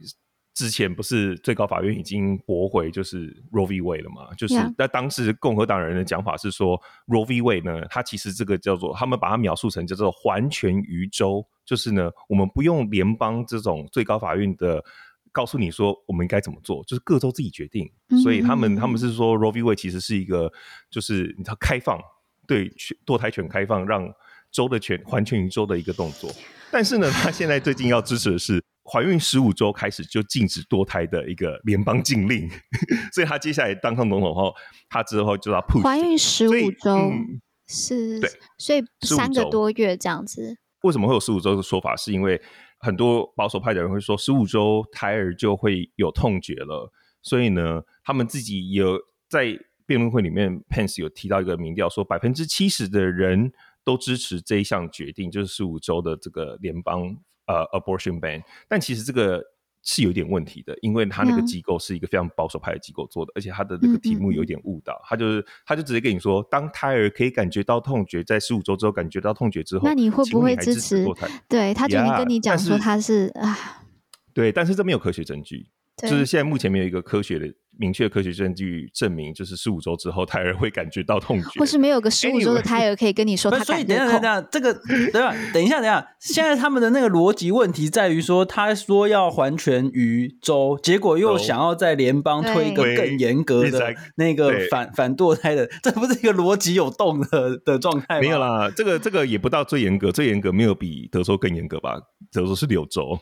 [0.53, 3.81] 之前不是最高法院已经驳回就是 Roe v.
[3.81, 4.31] Wade 了嘛？
[4.35, 7.41] 就是那当时共和党人的讲法是说 Roe v.
[7.41, 14.83] Wade 呢，它其实这个叫做他们把它描述成叫做还权于州，就是呢，我们不用联邦这种最高法院的
[15.31, 17.91] 告诉你说我们应该怎么做，就是各州自己决定。
[18.09, 19.63] 嗯、所以他们他们是说 Roe v.
[19.63, 20.51] Wade 其实是一个
[20.91, 21.99] 就是你知道开放。
[22.47, 22.69] 对
[23.05, 24.09] 堕胎权开放，让
[24.51, 26.29] 州的全环全宇宙的一个动作。
[26.71, 32.49] 但是呢，他现在最近要支持的是怀孕十五周开始就禁止堕胎的一个联邦禁令。
[33.13, 34.53] 所以他接下来当上总统后，
[34.89, 35.81] 他之后就要 push。
[35.81, 40.57] 怀孕十五周、嗯、是，对，所以三个多月这样子。
[40.81, 41.95] 为什么会有十五周的说法？
[41.95, 42.41] 是因为
[42.79, 46.91] 很多保守派的人会说，十五周胎儿就会有痛觉了。
[47.21, 49.57] 所以呢，他们自己有在。
[49.87, 53.53] 辩论会里面，Pence 有提到一个民调，说百分之七十的人
[53.87, 58.43] 都支持这一项决定，就是十五周的这个联邦呃 abortion ban。
[58.67, 59.41] 但其实这个
[59.81, 65.01] 是有点问题的，因为他那个机构是一个非常保守派的机构做的，而且他的那个题目有点误导。
[65.05, 71.07] 他就是他就直接跟你说，当胎儿可以感觉到痛觉，在十五周之后感觉到痛觉之后，那你会不会支持？
[71.47, 73.85] 对，他就跟你讲说他是啊，
[74.33, 75.69] 对，但是这没有科学证据。
[75.95, 83.75] 就是现在目前没有一个科学的明确的科学证据证明，就是十五周之后胎儿会感觉到痛觉，或是没有个十五周的胎儿可以跟你说他感觉痛。
[83.75, 84.73] 所以等一下，等一下，这个
[85.11, 85.35] 对吧？
[85.53, 98.21] 等一下，等一下，现在他们的那个逻辑问题在于说，他说要还权于州，结果又想要在联邦推一个更严格的那个反反堕胎的，这不是一个逻辑有洞的的状态吗？
[98.21, 101.99] 没有啦，这个这个也不到最严格，最严格没有比德州更严格吧？
[102.31, 103.17] 德州是柳州，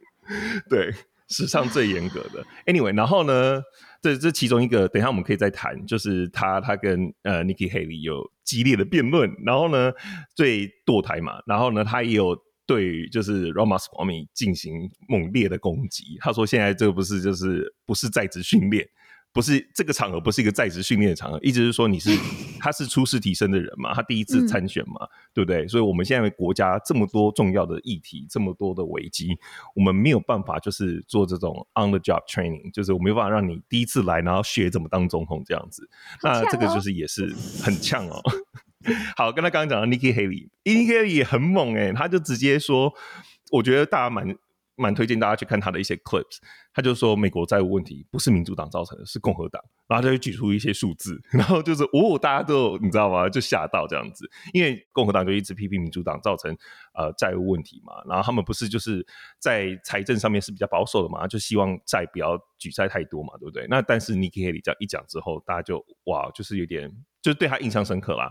[0.68, 0.94] 对。
[1.28, 3.60] 史上最严格的，Anyway，然后呢，
[4.00, 9.92] 这这其中一个，等一下我们可以再谈，就是他他跟呃 Nikki Haley 有激烈的辩论，然后呢，
[10.34, 12.36] 最堕胎嘛，然后呢，他也有
[12.66, 18.86] 对就是 Ramaswamy 进行猛烈的攻击，他说现在这个不是就是不是在职训练。
[19.36, 21.38] 不是这个场合，不是一个在职训练的场合。
[21.42, 22.08] 意思是说，你是
[22.58, 23.92] 他是初试提升的人嘛？
[23.92, 25.68] 他第一次参选嘛，嗯、对不对？
[25.68, 29.36] 所以，我们现在国家这么多重要的议题，这么多的危机，
[29.74, 35.86] 我们没有办法就是做这种 on the job training，就是我没有办法让你第一次来，然后学怎么当总统这样子。
[36.22, 38.18] 哦、那这个就是也是很呛哦。
[39.18, 42.94] 好，跟他刚刚讲的 Nikki Haley，Nikki Haley 也很猛哎、欸，他就直接说，
[43.50, 44.34] 我觉得大家蛮。
[44.76, 46.38] 蛮推荐大家去看他的一些 clips，
[46.72, 53.28] 他就说美国债务问题不是民主党造成的，是共和党，然后他就举出一些数字， 然后就是哦，大家都你知道吗？
[53.28, 56.56] 就吓到这样子，因为共和党就一直批评民主党造成
[56.94, 59.06] 呃债务问题嘛，然后他们不是就是
[59.38, 63.66] 在财政上面是比较保守的嘛，就希望债不要举债太多嘛，对不对？
[63.68, 66.92] 那但是 Nikki Haley 这样一讲之后，大家就哇，就是有点。
[67.26, 68.30] 就是对他印象深刻啦，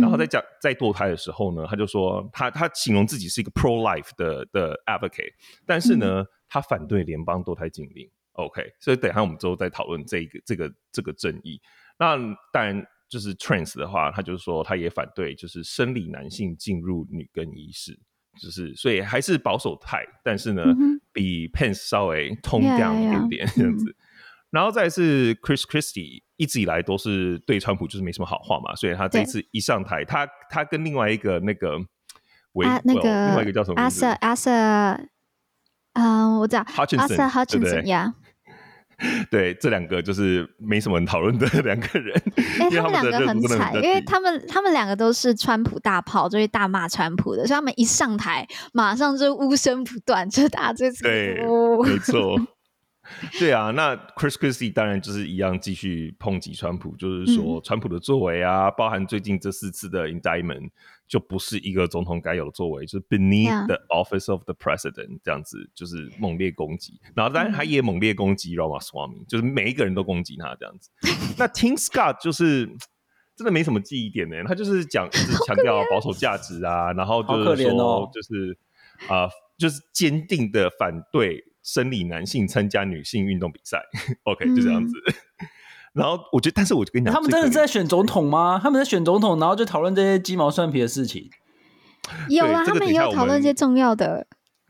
[0.00, 5.32] 然后在讲在堕胎的时候呢，他就说他他形容自己是一个 pro life 的的 advocate，
[5.64, 8.10] 但是呢，他反对联邦堕胎禁令。
[8.32, 11.60] OK，所以等一下我们之后再讨论这个这个这个争议。
[12.00, 12.16] 那
[12.52, 17.96] 当然就是 trans 的话，他就是说他也反对，就是生理男性进入女更衣室，
[18.40, 23.84] 就是所以还是保守派，但是呢，嗯、比 Pence 稍微 tone down 一点点这样子。
[23.84, 24.01] Yeah, yeah.
[24.52, 31.78] 然后再是 Chris Christie，一直以来都是对川普就是没什么好话嘛，所以他这一次一上台，他他跟另外一个那个，
[32.64, 35.06] 啊那个另外一个叫什么名字？Asa，Asa，
[35.94, 38.14] 嗯，我知道，Asa Hutchinson 呀。
[39.32, 42.14] 对，这两个就是没什么人讨论的 两个人。
[42.60, 51.34] 哎、欸，他们两个很惨，因为他们他们两个都是川普大炮，就是大骂川普的，所以他们一上台，马上就呼声不断，就大家这次对，
[51.82, 52.38] 没错。
[53.38, 60.70] 对啊，那 Chris Christie 当然就是一样继续抨击川普，就是说川普的作为啊，嗯、包含最近这四次的 indictment，
[61.06, 67.00] 就不是一个总统该有的作为，就是 beneath the office of the president 这样子，就是猛烈攻击。
[67.14, 70.90] 然后当然他也猛烈攻击 Ramaswamy，就是每一个人都攻击他这样子。
[71.38, 72.66] 那 Tim Scott 就是
[73.36, 78.58] 真的没什么记忆点呢，他就是讲就是强调保守价值啊，然后就是说就是
[79.08, 81.44] 啊、呃，就是坚定的反对。
[81.62, 83.80] 生理男性参加女性运动比赛，
[84.24, 84.94] OK，就这样子。
[85.06, 85.48] 嗯、
[85.94, 88.60] 然后我觉得，但是我就跟你讲，他们真的在选总统吗？
[88.62, 91.30] 他们在选总统，然后就讨论这些鸡毛蒜皮的事情。
[92.28, 94.26] 有啊，他们也有讨论一些重要的。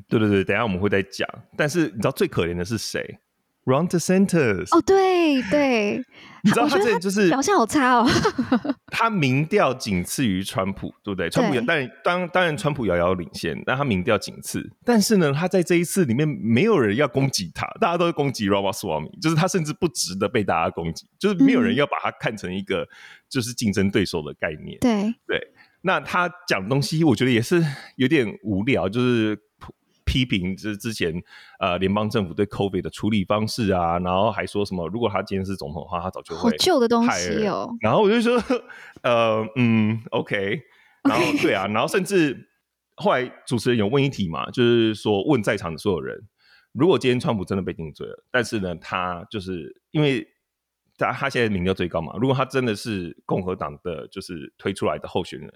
[0.08, 1.26] 对对对，等一下我们会再讲。
[1.56, 3.18] 但是你知道最可怜的是谁
[3.64, 6.02] ？Ron DeSantis 哦，对对，
[6.42, 8.08] 你知道他这就是表现好差哦。
[8.90, 11.30] 他民调仅次于川普，对不对？
[11.30, 14.68] 川普当然当当然川普遥遥领先，但他民调仅次。
[14.84, 22.86] 但是呢，他在这一次里面没有人要攻击他，大家都会攻击 Ramaswamy，就是他甚至不值得被大家攻击，就是没有人要把他看成一个
[23.28, 24.78] 就是竞争对手的概念。
[24.80, 25.40] 对、嗯、对，
[25.82, 27.64] 那他讲东西，我觉得也是
[27.96, 29.38] 有点无聊，就是。
[30.12, 31.10] 批评之之前，
[31.58, 37.74] 呃，联邦政府对 COVID 的处理方式啊，然后还说什么，如果他今天是总统的话，他早就会好旧的东西哦。
[37.80, 38.38] 然后我就说，
[39.02, 40.60] 呃，嗯，OK，
[41.04, 42.50] 然后对啊， 然后甚至
[42.96, 46.28] 后来主持人有问一题嘛，就是说问在场的所有人，
[46.72, 50.28] 如果今天川普真的被定罪了，但是呢，他就是因为
[50.98, 55.50] 他他现在民调最高嘛，如果他真的是共和党的就是推出来的候选人，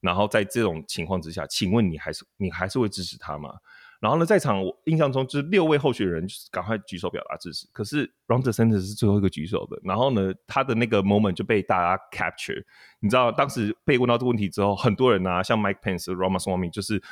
[0.00, 3.52] 然后在这种情况之下，请问你还是你还是会支持他吗？
[4.00, 9.78] 然后呢，在场我印象中就是六位候选人就是赶快举手表达支持，可是 Ron DeSantis 是最后一个举手的。
[9.84, 12.64] 然后呢，他的那个 moment 就被大家 capture。
[13.00, 17.02] 你知道，当时被问到这个问题之后，很多人啊，像 Mike Pence、Ramaswamy 就是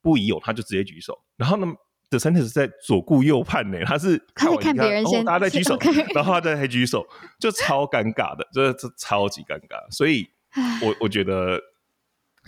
[0.00, 1.16] 不疑有他，就直接举手。
[1.36, 1.66] 然后呢
[2.10, 5.78] ，DeSantis 在左顾右盼呢，他是看别人先，大家在举手，
[6.12, 7.06] 然后他在还举手，
[7.38, 9.88] 就超尴尬的，这这超级尴尬。
[9.90, 10.28] 所以
[10.84, 11.60] 我我觉得。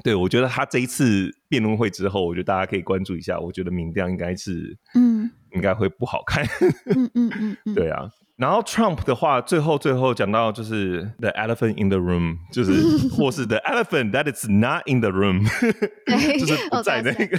[0.03, 3.39] 对，我觉得他这一次辩论会之后，我觉得大家可以关注一下。
[3.39, 6.45] 我觉得民调应该是，嗯，应该会不好看。
[6.87, 8.11] 嗯嗯嗯嗯， 对啊。
[8.37, 12.73] 然后 Trump 的话，最后最后讲到就是 the elephant in the room，就是
[13.15, 15.45] 或是 the elephant that is not in the room，
[16.41, 17.39] 就是不在那个，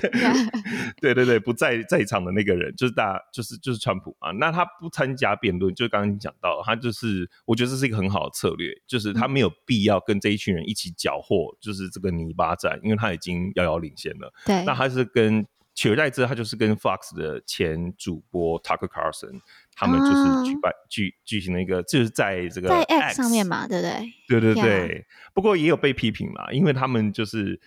[1.02, 4.32] 对 对对，不在在场的那个人，就是大就是就是川普啊。
[4.32, 14.32] 那他不参加辩论，就刚刚你讲到，他就是我觉得这是一个很好的策略，就是他没有必要跟这一群人一起搅和，就是这个泥巴战，因为他已经遥遥领先了。
[14.46, 15.46] 对，那他是跟
[15.78, 19.42] 取而代之，他就是跟 Fox 的前主播 Tucker Carlson。
[19.76, 24.14] 他们就是举办举举行了一个，就是在这个在 X 上面嘛，对不对？
[24.30, 24.88] 对对对。
[24.88, 25.04] Yeah.
[25.34, 27.60] 不过也有被批评嘛，因为他们就是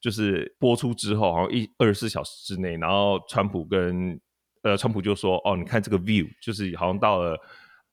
[0.00, 4.20] 就是播出之后，好像一二十四小时之内，然后川普跟
[4.62, 7.38] 呃川普就说：“哦，你看这个 view，就是好像到了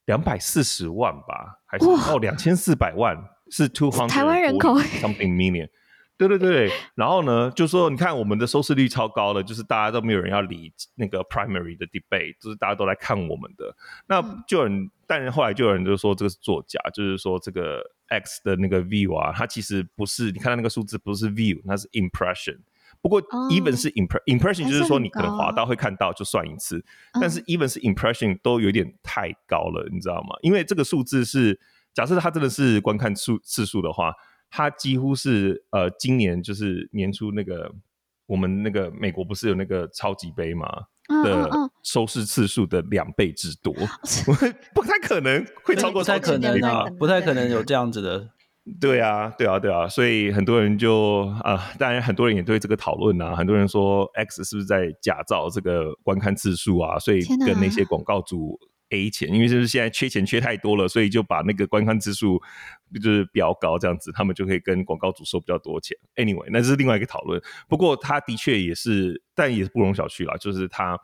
[0.05, 3.15] 两百四十万吧，还是哦两千四百万，
[3.49, 5.69] 是 two hundred 台湾人口 something million。”
[6.27, 13.75] 对对对，然后呢，就说你看我们的收视率超高的，就是大家都没有人要理那个 primary 的 debate，就是大家都来看我们的。
[14.07, 22.59] 那就有人，但是后来就有人就说这个是作假，就是说这个 X 的那个 view 啊，它其实不是，你看到那个数字不是 view，它是 impression。
[23.01, 23.19] 不过
[23.49, 26.85] even 是 impre impression，就是说你可能滑到会看到就算一次，
[27.19, 30.35] 但是 even 是 impression 都有点太高了，你知道吗？
[30.43, 31.59] 因为这个数字是
[31.95, 34.13] 假设它真的是观看数次数的话。
[34.51, 37.73] 它几乎是呃，今年就是年初那个
[38.25, 40.67] 我们那个美国不是有那个超级杯嘛
[41.23, 41.49] 的
[41.83, 43.73] 收视次数的两倍之多，
[44.75, 48.29] 不太可能会超过，不太可能啊，不太可能有这样子的。
[48.79, 58.59] 对啊，对啊，对啊，所以很多人就啊、呃，当然很多人也对这个讨论啊，很多人说 X 是不是在假造这个观看次数啊，所以跟那些广告主。
[58.91, 62.41] A 钱，因为就是现在缺钱缺太多了，所以就把那个观看次数
[62.93, 65.97] 就是飙高，这样子他们就可以跟广告主收比较多钱。
[66.15, 67.41] Anyway，那是另外一个讨论。
[67.67, 70.99] 不过他的确也是，但也是不容小觑啦，就是他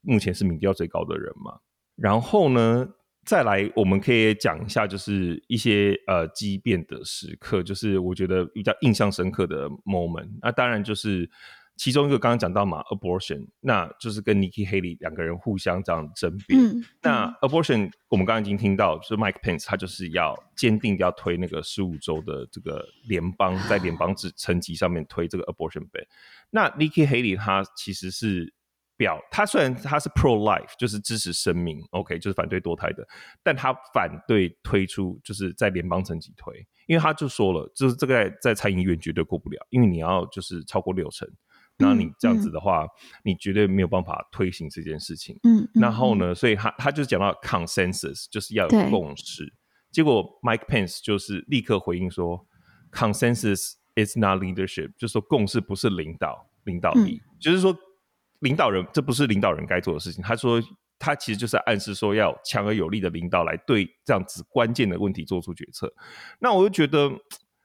[0.00, 1.58] 目前是民调最高的人嘛。
[1.96, 2.88] 然后呢，
[3.24, 10.28] 再来我们可以讲一下，就是一些呃激变的时刻，就是我觉得比较印象深刻的 moment。
[10.40, 11.30] 那当然就是。
[11.76, 16.60] 其中一个刚刚讲到嘛，abortion，那就是跟 Nikki Haley 两个人互相这样争辩。
[16.60, 26.04] 嗯、那 abortion 我们刚刚已经听到，就是 Mike Pence 他就是要坚定要推那个十五州的这个联邦，在联邦制层级上面推这个 abortion ban。
[26.50, 28.52] 那 Nikki Haley 他其实是
[28.96, 33.04] 表，他虽然他是 pro life，就是支持生命，OK，就是反对堕胎的，
[33.42, 41.26] 但他反对推出就是在联邦层级推，因为他就说了，就是这个在在参议院绝对过不了，因为你要就是超过六成。
[41.82, 42.86] 那你这样子的话，
[43.24, 45.38] 你绝对没有办法推行这件事情。
[45.42, 49.52] 嗯，嗯然后呢，所以他他就讲到 consensus，就是要有共识。
[49.90, 52.46] 结果 Mike Pence 就是立刻回应说
[52.90, 57.76] ，consensus is not leadership，就是说共识不是领导领导力，嗯、就是说
[58.38, 60.22] 领导人这不是领导人该做的事情。
[60.22, 60.62] 他说
[60.98, 65.92] 他其实就是暗示说要强而有力的领导来对这样子关键的问题做出决策。
[66.38, 67.10] 那我就觉得。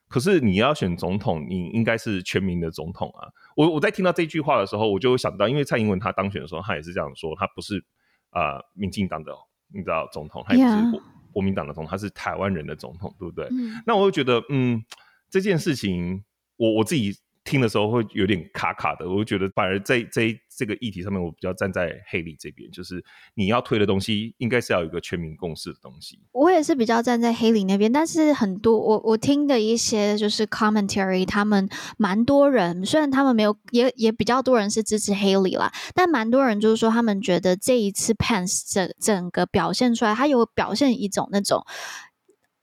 [0.07, 3.27] 可是你要选总统，你应该是全民的总统啊！
[3.55, 7.83] 我我在听到这句话的时候，我就会想到，因为蔡英文他当选的时候，他也是这样说，他不是
[8.29, 9.31] 啊、呃、民进党的，
[9.73, 11.01] 你知道总统，他也不是国
[11.33, 13.47] 国民党的总统，他是台湾人的总统，对不对？
[13.51, 14.83] 嗯、那我就觉得，嗯，
[15.29, 16.23] 这件事情，
[16.55, 17.13] 我我自己。
[17.47, 23.01] 听的时候会有点卡卡的，我就觉得反而在这这个议题上面，我比较站在黑里这边，就是
[23.35, 26.19] 你要推的东西，应该是要有一个全民共识的东西。
[26.33, 41.65] 我也是比较站在黑里那边，但是很多我我听的一些就是 commentary，他们蛮多人，虽然他们没有，也也比较多人是支持黑里啦，但蛮多人就是说，他们觉得这一次 Pence 整整个表现出来，他有表现一种那种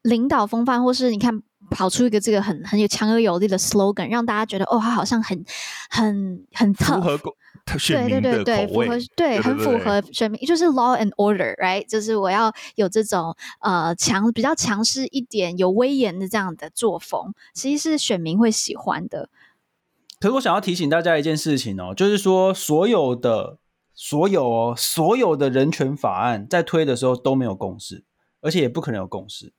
[0.03, 1.43] 领导风范，或是你看。
[1.71, 5.45] 跑出一个这个很很有强而有力的 slogan，让大家觉得哦，他好像很
[5.91, 7.19] 很很符合
[7.67, 11.89] 对对对对，符合对，对很符合选民，就是 law and order，right？
[11.89, 19.31] 就是我要有这种呃强比较强势一点、有威严的这样的作风，其实是选民会喜欢的。
[20.21, 23.57] 可是我想要提醒大家一件事情哦，就是说所有的
[23.95, 28.05] 所有哦所有的人权法案在推的时候都没有共识，
[28.43, 29.55] 而且也不可能有共识，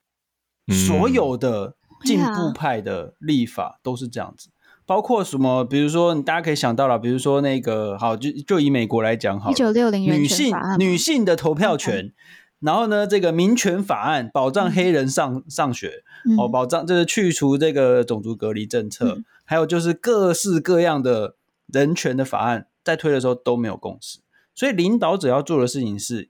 [0.67, 1.75] 嗯、所有的。
[2.03, 4.49] 进步派的立法都是这样子，
[4.85, 5.63] 包括什么？
[5.63, 12.13] 比如说，大家可以想到了，比如说那个，好，就就以美国来讲，好，一九六零女性女性的投票权，
[12.59, 16.03] 然后呢，这个民权法案保障黑人上上学，
[16.37, 21.35] 哦，保障就是去除这个种族隔离政策，还有就是各式各样的
[21.67, 24.19] 人权的法案，在推的时候都没有共识，
[24.53, 26.29] 所以领导者要做的事情是。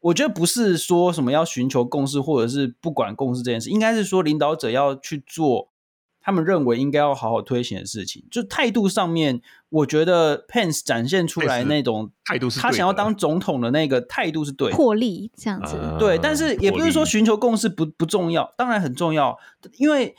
[0.00, 5.68] 我觉得不是说什么要寻求共识，或者是不管共识这件事，应该是说领导者要去做
[6.22, 8.24] 他们认为应该要好好推行的事情。
[8.30, 15.76] 就态度上面，我觉得 Pence 展现出来那种态度是，他想要当总统的那个态度是对的，魄力这样子。
[15.98, 19.38] 对，但是也不是说寻求共识不不重要，当然很重要，
[19.76, 20.14] 因为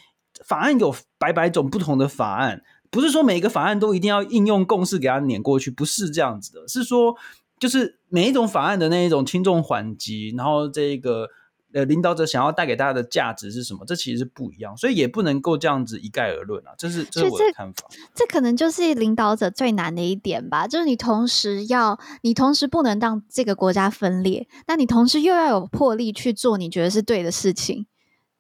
[0.45, 2.61] 法案有百百种不同的法案，
[2.91, 7.15] 不是说每一个法案都一定要应用共识给他碾过去，不是这样子的，是说。
[7.61, 11.29] 就是每一种法案的那一种轻重缓急，然后这个
[11.75, 13.85] 呃领导者想要带给大家的价值是什么？
[13.85, 16.71] 这其实是不一样，所以也不能够这样子一概而论啊。
[16.75, 17.85] 这是这是我的看法。
[18.15, 27.85] 这可能就是领导者最难的一点吧，就是你同时要，你同时不能让这个国家分裂，那你同时又要有魄力去做你觉得是对的事情，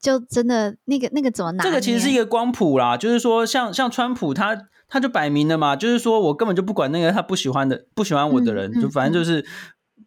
[0.01, 1.63] 就真的那个那个怎么拿？
[1.63, 4.69] 这个其实是一个光谱啦，就是说像像川普他。
[4.93, 9.45] 他就摆明了嘛，就是说我根本就不管那个他不喜欢的、不喜欢我的人，嗯、就反正就是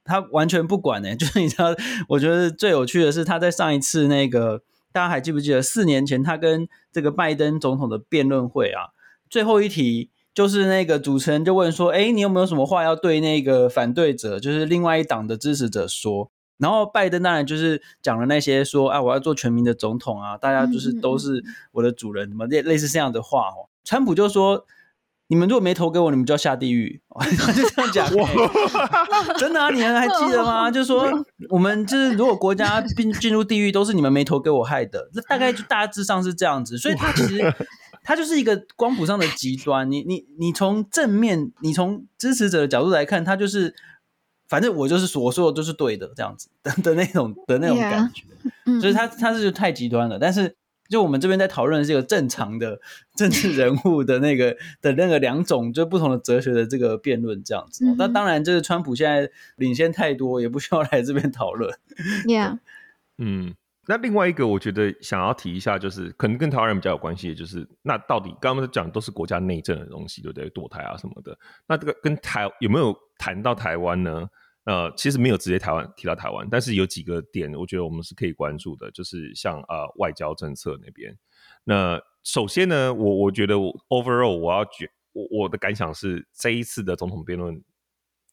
[0.04, 1.16] 他完全不管呢、欸。
[1.16, 1.74] 就是你知道，
[2.06, 4.60] 我觉得最有趣的是他在上一次那个，
[4.92, 8.92] 大家还记不记得四年前他跟这个拜登总统的辩论会啊？
[9.30, 24.66] 最后一题就是那个主持人就问说：“哎，你有没有什么话要对那个反对者，就是另外一党的支持者说？”然后拜登当然就是讲了那些说：“啊，我要做全民的总统啊，大家就是都是我的主人，什么类类似这样的话哦。”川普就说。
[25.28, 27.00] 你们如果没投给我，你们就要下地狱。
[27.38, 28.06] 他就这样讲，
[29.38, 29.70] 真的啊？
[29.70, 30.70] 你们还记得吗？
[30.70, 31.10] 就是说，
[31.48, 35.08] 我们就是如果国家进进入地狱，都是你们没投给我害的。
[35.14, 36.76] 那大概就大致上是这样子。
[36.76, 37.54] 所以，他其实
[38.02, 39.90] 他就是一个光谱上的极端。
[39.90, 43.74] 你你你从正面，你从支持者的角度来看，他就是
[44.46, 48.24] 反正我就是我说的都是对的这样子的的那种的那种感觉。
[48.78, 50.54] 所以他他是就太极端了，但是。
[50.88, 52.80] 就我们这边在讨论的这个正常的
[53.16, 61.74] 政治人物的那个的那个两种就不同的哲学的这个辩论这样子，那、嗯、当然就是川普现在领先太多，也不需要来这边讨论。
[62.26, 62.58] Yeah，
[63.18, 63.54] 嗯，
[63.86, 70.50] 那另外一个，我觉得想要提一下，就是可能跟台湾人比较有关系的，就是那到底刚刚讲的都是国家内政的东西，对不对？
[70.50, 74.28] 堕胎啊什么的，那这个跟台有没有谈到台湾呢？
[74.64, 81.14] 呃，其实没有直接台湾提到台湾，但是有几个点，我觉得我们是可以关注的，就是像呃外交政策那边。
[81.64, 87.62] 那首先呢，我我觉得我 overall 我要觉我我的感想是，这一次的总统辩论，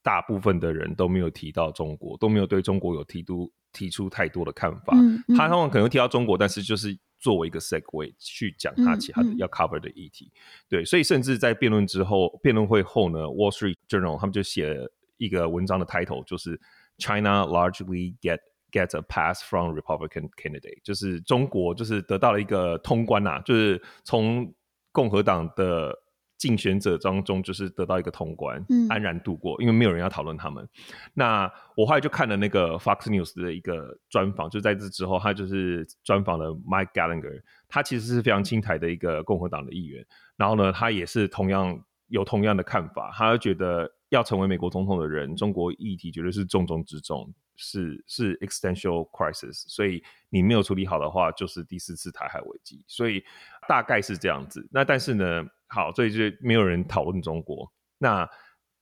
[0.02, 4.94] 大部分的人都没有提到中国，都没有对中国有提出提出太多的看法。
[4.96, 10.32] 嗯嗯、他通常可能会提到中国，但是就是作为一个 segue 去讲他其他的要 cover 的议题。
[10.70, 14.92] 对，所以甚至在辩论之后，辩论会后呢，Wall Street Journal 他们就写了
[15.22, 16.60] 一个文章的 title，就是
[16.98, 18.40] China largely get
[18.72, 24.54] get a pass from Republican candidate，就是中国就是得到了一个通关呐、啊，就是从
[24.92, 25.96] 共和党的。
[26.42, 30.68] 竞选者当中，就是得到一个通关，嗯、安然度过，因为没有人要讨论他们。
[31.14, 31.44] 那
[31.76, 40.04] 我后来就看了那个 Fox News 的一个专访，就在这之后，他就是专访了 Mike Gallagher，他其实是非常亲台的一个共和党的议员。
[40.36, 41.80] 然后呢，他也是同样
[42.12, 52.84] 有同样的看法，他觉得要成为美国总统的人，中国议题绝对是重中之重，是是 existential crisis，所以你没有处理好的话，就是第四次台海危机。
[52.88, 53.24] 所以
[53.68, 54.68] 大概是这样子。
[54.72, 55.46] 那但是呢？
[55.74, 57.72] 好，所以就没有人讨论中国。
[57.98, 58.30] 那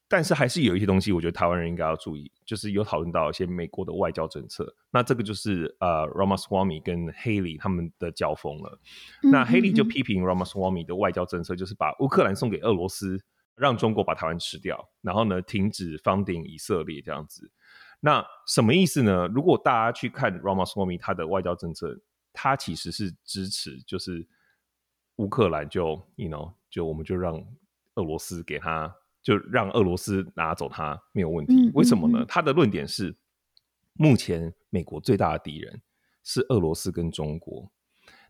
[0.10, 4.76] 但是还是有一些东西，我觉得台湾人应该要注意，就是有讨论到一些美国的外交政策。
[4.92, 8.80] 那这个就是呃，Ramaswamy 跟 Haley 他们的交锋了。
[9.24, 13.24] 嗯、那 Haley 就批评 Ramaswamy 的外交政策，就是把乌克兰送给俄罗斯，
[13.56, 17.52] 让中国把台湾吃掉，然后呢，停止 funding 以色列这样子。
[18.00, 19.28] 那什么意思呢？
[19.28, 21.96] 如果大家去看 Ramaswamy 他的外交政策，
[22.34, 24.28] 他其实是支持，就是
[25.18, 26.54] 乌克兰就，you know。
[26.72, 27.44] 就我们就让
[27.96, 31.54] 俄罗斯给他，就让俄罗斯拿走它没有问题。
[31.54, 32.20] 嗯、为什么呢？
[32.22, 33.16] 嗯、他的论点是，
[33.94, 35.82] 目前美国最大的敌人
[36.24, 37.70] 是俄罗斯跟中国。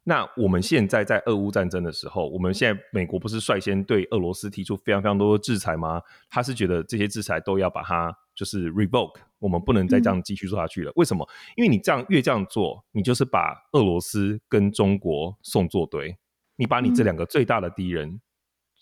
[0.03, 6.01] 那我们现在在俄乌战争的时候，我们现在美国不是率先对俄罗斯提出非常非常多的制裁吗？
[6.29, 10.91] 他是觉得这些制裁都要把它就是 revoke，我们不能再这样继续做下去了。
[10.91, 11.27] 嗯、为什么？
[11.55, 16.17] 因为你这样越这样做，你就是把俄罗斯跟中国送作堆，
[16.55, 18.19] 你把你这两个最大的敌人。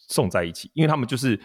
[0.10, 1.38] 送在一起，因为他们就是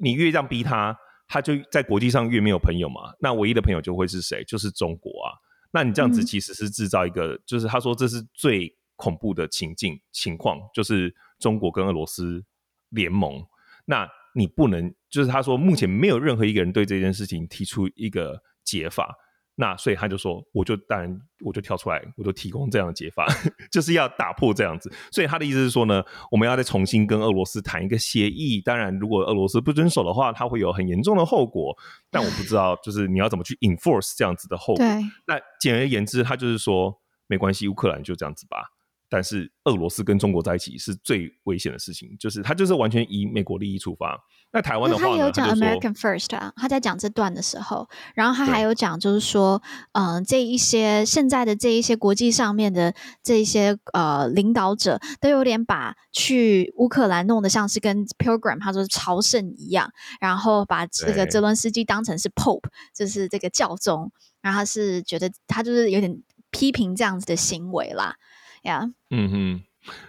[0.00, 0.96] 你越这样逼他，
[1.28, 3.12] 他就在国际上越没有朋友嘛。
[3.20, 4.42] 那唯一的朋友就会是谁？
[4.44, 5.36] 就是中国啊。
[5.72, 12.44] 那你这样子其实是制造一个，嗯、就是他说这是最恐怖的情境情况，就是中国跟俄罗斯
[12.88, 13.40] 联盟。
[13.84, 19.14] 那你不能，就是他说目前没有任何一个人对这件事情提出一个解法。
[19.56, 23.26] 那所以他就说，我就当然我就跳出来，我就提供这样的解法，
[23.70, 24.90] 就是要打破这样子。
[25.12, 28.60] 所以他的意思是说呢，我们要再重新跟俄罗斯谈一个协议。
[28.62, 31.76] 当然，如果俄罗斯不遵守的话，它会有很严重的后果。
[32.10, 34.84] 但我不知道，就是你要怎么去 enforce 这样子的后果。
[34.84, 38.70] 对那简而言之，他就是说，没关系，乌克兰就这样子吧。
[39.10, 44.16] 但是俄罗斯跟中国在一起是最危险的事情，就是他就是完全以美国利益出发。
[44.52, 68.16] 那台湾的话呢，他也有讲 American First 啊，他在讲这段的时候，然后他还有讲就是说，嗯、呃，这一些现在的这一些国际上面的这一些呃领导者，都有点把去乌克兰弄得像是跟 Pilgrim 他说朝圣一样，然后把这个泽伦斯基当成是 Pope，就是这个教宗，然后他是觉得他就是有点批评这样子的行为啦。
[68.62, 68.92] 呀，Yeah.
[69.10, 69.62] 嗯哼，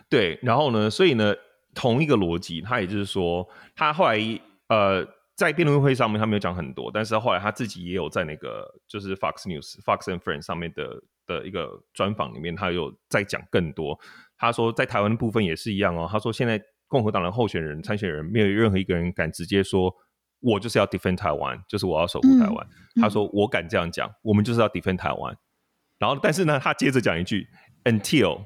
[0.09, 1.35] 对，然后呢，所以呢，
[1.73, 4.17] 同一个逻辑，他也就是说，他后来
[4.67, 13.99] 呃，在辩论会上面他没有讲很多，但是后来他自己也有在那个就是 Fox News、Fox and Friends 上面的的一个专访里面，他有在讲更多。
[14.37, 16.07] 他说，在台湾的部分也是一样哦。
[16.11, 19.93] 他说，现在共和党的候选人、参选人，没有任何一个人敢直接说，
[20.39, 22.67] 我就是要 defend 台湾，就是我要守护台湾。
[22.95, 25.37] 嗯、他说，我敢这样讲，我们就是要 defend 台湾。
[25.97, 27.47] 然后，但是呢，他接着讲一句。
[27.83, 28.45] Until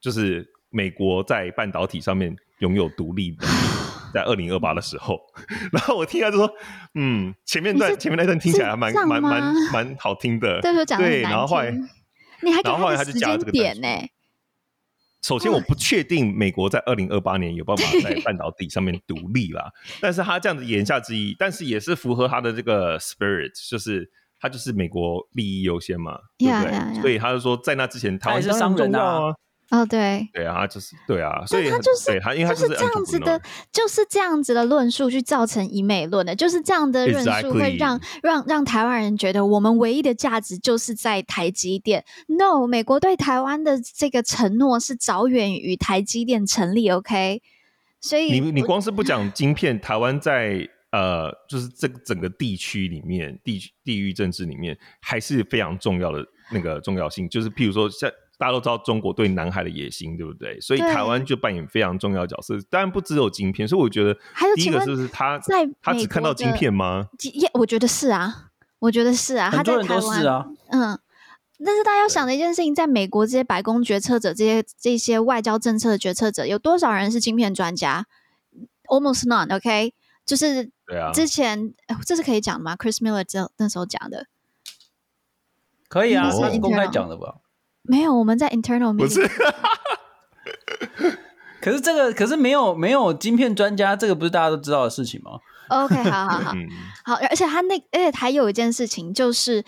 [0.00, 3.46] 就是美国在半导体上面拥有独立的，
[4.12, 5.20] 在二零二八的时候，
[5.72, 6.52] 然后我听他就说，
[6.94, 11.70] 嗯，前面段前面那段听起来还蛮蛮蛮蛮好听的， 对，对，然后后来
[12.42, 13.88] 你还然后后来他就加了这个点呢。
[15.22, 19.70] 首先，我不确定美国在二零二八年有办法 在半导体上面独立啦，
[20.00, 24.10] 但是他这样子言下之意，但是也是符合他的这个 spirit，就是。
[24.42, 27.00] 他就是美国利益优先嘛，yeah, 对不对？Yeah, yeah.
[27.00, 29.32] 所以他就说，在那之前，台湾是商人啊。
[29.70, 33.40] 哦，对，对啊，就是对啊，所以他就是对他，因为他就是这样子的，
[33.72, 38.18] 就是这样子的论述去造成以美论的，就是这样的论述会让 Exactly.
[38.22, 42.04] 让让台湾人觉得我们唯一的价值就是在台积电。
[42.26, 46.90] No，美国对台湾的这个承诺是早远于台积电成立。
[46.90, 47.40] OK，
[47.98, 50.68] 所以你你光是不讲晶片，台湾在。
[50.92, 57.28] 呃，就是这个整个地区里面，地地域政治里面还是非常重要的那个重要性。
[57.28, 60.60] 就是譬如说，像大家都知道中国对南海的野心，对不对？
[60.60, 62.56] 所以台湾就扮演非常重要的角色。
[62.70, 64.16] 当然不只有晶片，所以我觉得
[64.54, 67.08] 第一个就是他在他只看到晶片吗？
[67.54, 70.98] 我觉得是啊，我觉得是啊，他在台湾啊，嗯。
[71.64, 78.04] 但是大家要想的一件事情，在美国这些白宫决策者、这些这些外交政策的决策者，有多少人是晶片专家
[78.88, 79.54] ？Almost none。
[79.54, 79.94] OK，
[80.26, 81.10] 就是对啊。
[81.12, 81.72] 之前
[82.04, 84.26] 这是可以讲的吗？Chris Miller 这那时候讲的，
[85.88, 87.36] 可以啊，他是公开讲的吧？
[87.82, 89.26] 没有，我们在 internal 不是。
[91.62, 95.38] 可是这个，可是没有没有晶片专家，这个不是大家都知道的事情吗
[95.68, 96.52] ？OK，好好好，
[97.06, 99.64] 好，而且他那而且还有一件事情就是。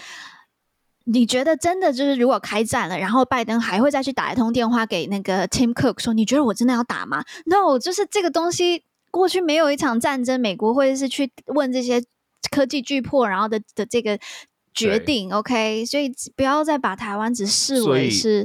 [1.07, 8.85] 你觉得真的就是如果开战了，然后拜登还会再去打一通电话给那个 Tim Cook 说，你觉得我真的要打吗？No，就是这个东西
[9.15, 12.03] 过去没有一场战争，美国会是去问这些
[12.51, 14.19] 科技巨破，然后的的这个
[14.75, 15.33] 决定。
[15.33, 18.45] OK，所以不要再把台湾只视为是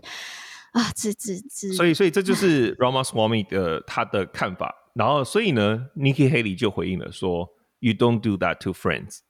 [0.74, 1.74] 啊，只只只。
[1.74, 4.76] 所以，所以这就是 Ramaswamy 的他的看法。
[4.94, 7.50] 然后，所以呢，Nikki Haley 就回应了说
[7.80, 9.22] ：“You don't do that to friends。”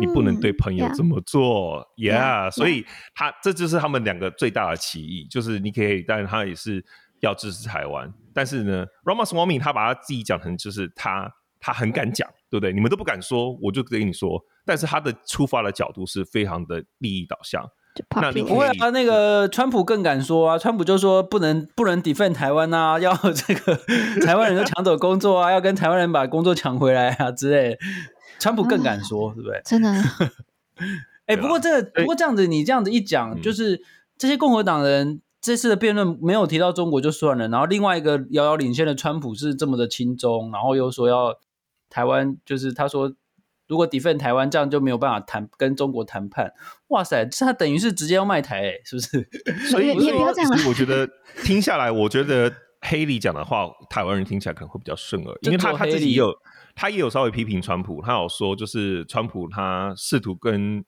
[0.00, 6.82] 你不能对朋友这么做，Yeah，所以他这就是他们两个最大的歧义，就是你可以，但是他也是
[7.20, 11.30] 要支持台湾，但是呢，Ramaswamy 他把他自己讲成就是他
[11.60, 12.72] 他很敢讲，对不对？
[12.72, 17.64] 你们都不敢说，我就跟你说，但是他的出发的角度是非常的利益导向。
[18.20, 18.88] 那你不会啊？
[18.88, 23.76] 那个川普更敢说啊，川普就说不能不能 defend 台湾啊，要这个
[24.24, 27.78] 台湾人都抢走工作啊，要跟台湾人把工作抢回来啊之类的。
[28.38, 29.60] 川普更敢说，对不对？
[29.64, 29.92] 真的。
[31.26, 33.80] 哎，不过这个，不过这样子，你这样子一讲，就是
[34.16, 41.34] 这些共和党人这次的辩论没有提到中国就算了，然后另外一个遥遥领先的川普是这么的轻中，然后又说要
[41.90, 43.12] 台湾，就是他说
[43.66, 46.52] 如果 defend 台湾，这样就没有办法谈跟中国谈判。
[46.88, 49.28] 哇塞，这他等于是直接要卖台，欸，是不是？
[49.68, 50.50] 所以你也不要这样。
[50.68, 51.06] 我觉得
[51.42, 56.32] 听下来，我觉得黑利讲的话，台湾人听起来可能会比较顺耳，因为他他自己有。
[56.74, 60.82] 他也有稍微批评川普，他有说就是川普他试图跟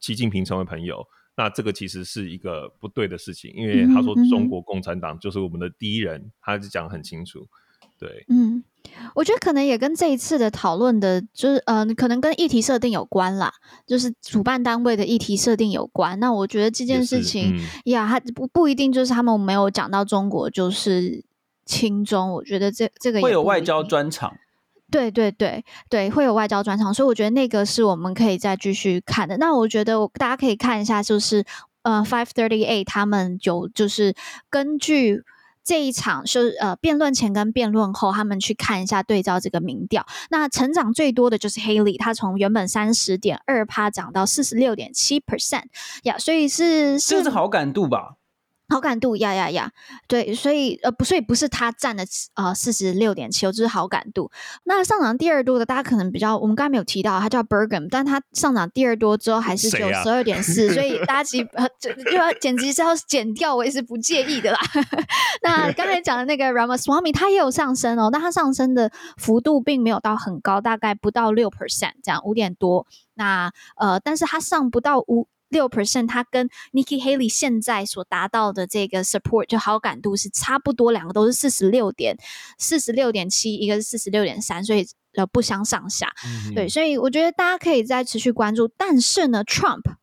[0.00, 1.06] 习近平成为朋友，
[1.40, 7.46] 那这个其实是一个不对的事情，因为他说中国共产党就是我们的敌人，嗯嗯，他就讲得很清楚。
[7.98, 8.62] 对，嗯，
[9.14, 13.50] 我觉得可能也跟这一次的讨论的，就是呃，可能跟议题设定有关啦，
[13.86, 16.20] 就是主办单位的议题设定有关。
[16.20, 21.24] 那我觉得这件事情，嗯、呀，他不不一定就是他们没有讲到中国就是
[21.64, 24.36] 亲中，我觉得这这个也会有外交专场。
[24.90, 29.36] 对对对对，会有外交专场，所以我觉得那个是我们可以再继续看的。
[29.38, 31.44] 那我觉得大家可以看一下，就是
[31.82, 34.14] 呃，Five Thirty Eight 他们有就是
[34.50, 35.22] 根据
[35.62, 40.06] 这一场是呃辩论前跟辩论后，他们去看一下对照这个民调。
[40.30, 45.64] 那成长最多的就是 Haley，他从原本三十点二趴涨到四十六点七 percent
[46.02, 48.16] 呀，所以是是这是好感度吧？
[48.70, 49.70] 好感度呀呀呀，
[50.06, 52.04] 对，所以呃不，所以不是他占了
[52.34, 54.30] 呃四十六点七，就是好感度。
[54.62, 64.58] 那上涨第二多的，大家可能比较，我们刚才没有提到，它叫 Bergam，但它上涨第二多之后还是只有十二点四，所以 大家其实呃就就要剪辑是要剪掉，我也是不介意的啦。
[65.42, 72.86] 那刚才讲的那个 Ramaswamy，他也有上升哦，但它上升的幅度并没有到很高，大概不到六 percent 这样，五点多。
[73.14, 75.26] 那呃，但是它上不到五。
[75.50, 82.16] 六 percent，他跟 Nikki Haley 现在所达到的这个 support 就好感度是差不多，两个都是四十六点
[82.56, 86.10] 四十六点七，一个是四十六点三，所以呃不相上下。
[86.24, 88.66] 嗯、对，所以我觉得大家可以再持续关注。
[88.68, 89.99] 但是呢，Trump。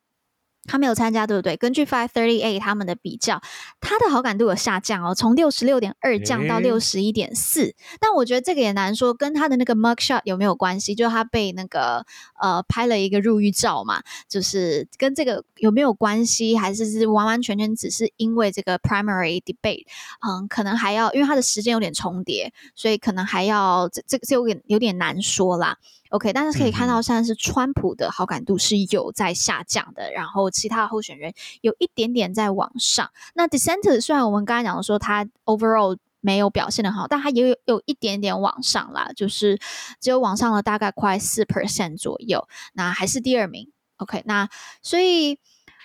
[0.68, 1.58] 他没有参加，对不对？
[1.58, 3.42] 根据 Five Thirty Eight 他们的比较，
[3.82, 7.74] 他的好感度有下降哦，从六十六点二降到六十一点四。
[8.00, 10.94] 但我觉得这个也难说，跟他的那个 mugshot 有没有关系？
[10.94, 12.06] 就是他被那个
[12.40, 16.58] 呃拍了一个入狱照嘛，就是跟这个有没有关系？
[16.58, 19.86] 还是是完完全全只是因为这个 primary debate？
[20.28, 25.78] 嗯，可能还要因为他的时间有点重叠，所以可能还要这这个有点有点难说啦。
[26.10, 33.12] OK，但是可以看到，现在是川普的好感度是有在下降的，嗯、然后其他候选人有一点点在往上。
[33.34, 39.60] 那 DeSantis 虽然我们刚才讲的说他 overall 没有表现的很好，但他也有有一点点往上啦，就是
[40.00, 43.72] 只有往上了大概快四 percent 左右，那还是第二名。
[43.98, 44.50] OK，那
[44.82, 45.40] 所以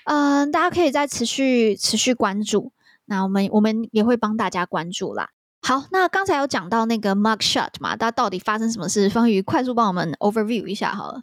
[0.04, 2.72] 嗯、呃，大家可以再持续持续关注，
[3.04, 5.30] 那我们我们也会帮大家关注啦。
[5.64, 9.08] 好，那刚才有讲到那个 mugshot 嘛，大家到底发生什么事？
[9.08, 11.22] 方宇快速帮我们 overview 一下好了。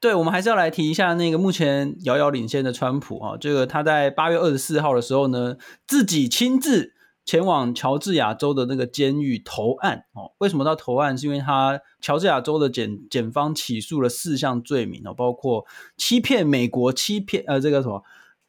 [0.00, 6.94] 对，我们还是要来提一下那个目前遥遥领先的川普啊，这个他在八月二十四号的时候呢，自己亲自
[7.26, 10.32] 前往乔治亚州的那个监狱投案哦。
[10.38, 11.16] 为什么到投案？
[11.16, 15.66] 是因为他乔治亚州的检检方起诉了四项罪名哦，包括
[15.98, 18.02] 欺骗美国、欺骗呃这个什么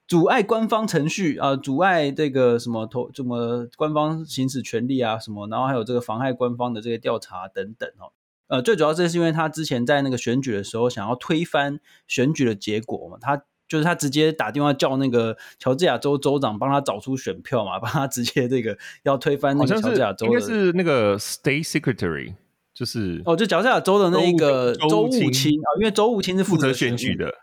[0.07, 8.11] 阻碍官方程序啊，阻碍这个什么投什么官方行使权利啊什么，然后还有这个妨害官方的这个调查等等哦。
[8.47, 22.35] 呃，最主要这是因为他之前在那个选举的时候想要推翻选举的结果嘛，他就是他直接打电话叫那个乔治亚州州长帮他找出选票嘛， 帮他直接这个要推翻那个乔治亚州的，应该是那个 State Secretary，
[22.73, 27.33] 就是哦，就乔治亚州的那个州务卿啊，因为州务卿是负责选举的。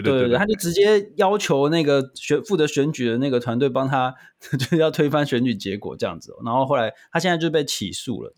[0.00, 6.34] 对对对，对，他就直接要求那个选负责选举的那个团队帮他， 就是要推翻选举结果这样子。
[6.44, 8.34] 然后后来他现在就被起诉了。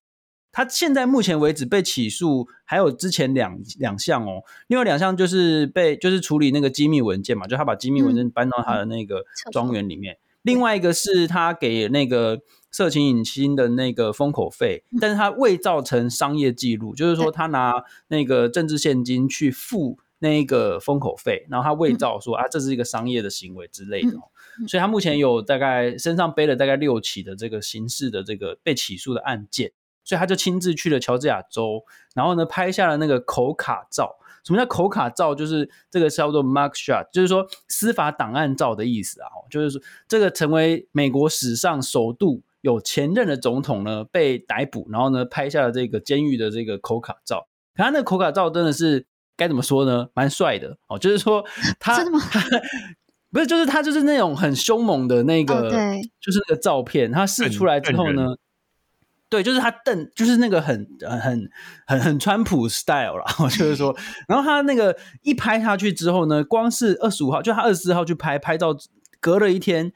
[0.53, 10.15] 他现在目前为止被起诉还有之前两两项哦，另外两项就是被就是处理那个机密文件嘛，就他把机密文件搬到他的那个庄园里面。
[10.15, 12.41] 嗯、另外一个是他给那个
[12.71, 19.99] 色情影星的那个封口费，但是他未造成商业记录，就是说他拿那个政治现金去付。
[20.19, 24.17] 那一个封口费，然后他伪造说、嗯、啊，这是一个商业的行为之类的、
[24.61, 29.73] 嗯，所以他目前有大概身上背了大概六起的这个刑事的这个被起诉的案件，
[30.05, 34.17] 所以他就亲自去了乔治亚州，然后呢拍下了那个口卡照。
[34.43, 35.35] 什么叫口卡照？
[35.35, 47.49] 就是这个叫做 mark shot，就是说司法档案照的意思啊，就是说这个成为美国史上首度有前任的总统呢被逮捕，然后呢拍下了这个监狱的这个口卡照。
[47.75, 49.05] 可他那个口卡照真的是。
[49.37, 50.09] 该怎么说呢？
[50.14, 51.45] 蛮帅的哦，就是说
[51.78, 52.20] 他真的吗？
[53.30, 58.37] 不是，就是他就是那种很凶猛的那个，哦、对，就是那个照片，他试出来之后呢，
[59.28, 61.51] 对，就是他瞪，就是那个很很
[61.87, 63.95] 很很川普 style 啦， 就是说，
[64.26, 68.74] 然后他那个一拍下去之后呢，光是二十五号，就他二十四号去拍，拍照
[69.20, 69.93] 隔了一天。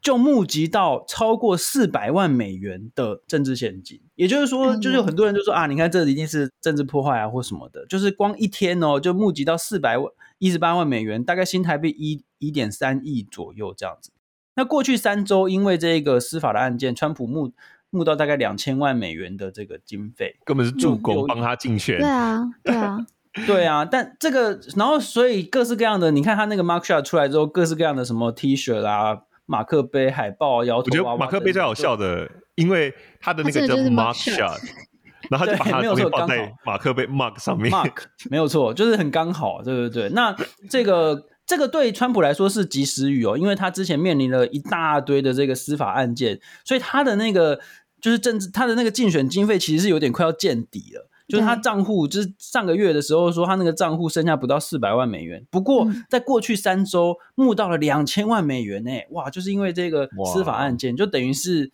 [0.00, 7.84] 就募集到超过四百万美元的政治献金，也就是说，就是有很多人就说啊，你看这一定是政治破坏啊，或什么的。
[7.86, 14.12] 就是光一天哦，就募集到四百万一十八万美元，大概新台币一一点三亿左右这样子。
[14.54, 17.52] 那过去三周，因为这个司法的案件，川普募
[17.90, 21.98] 募到大概两千万美元的这个经费，根本是助攻帮他竞选。
[21.98, 23.06] 对啊，对啊，
[23.46, 23.84] 对啊。
[23.84, 29.24] 但这个，然后所以各式各样的，你看他那个 Mark Shot 出来之后，各式各样的什么 T 恤啦。
[29.48, 34.60] 马克杯、海报、摇头娃娃，我觉得马克杯最好笑的，因为他的那个叫 Mark shot，
[35.30, 40.10] 然后他就把它东西放在马克杯 Mark 上面，Mark 没有错，就是很刚好，对对对。
[40.10, 40.36] 那
[40.68, 47.58] 这个这个对川普来说是及时雨哦，因为他之前面临了一大堆的这个司法案件，所以他的那个
[48.02, 51.08] 就是政治，他的那个竞选经费其实是有点快要见底了。
[51.28, 55.46] 就是他账户，就是上个月的时候说他那个账户剩下不到四百万美元。
[55.50, 59.28] 不过在过去三周募到了两千万美元呢，哇！
[59.28, 61.70] 就是因为这个司法案件，就等于是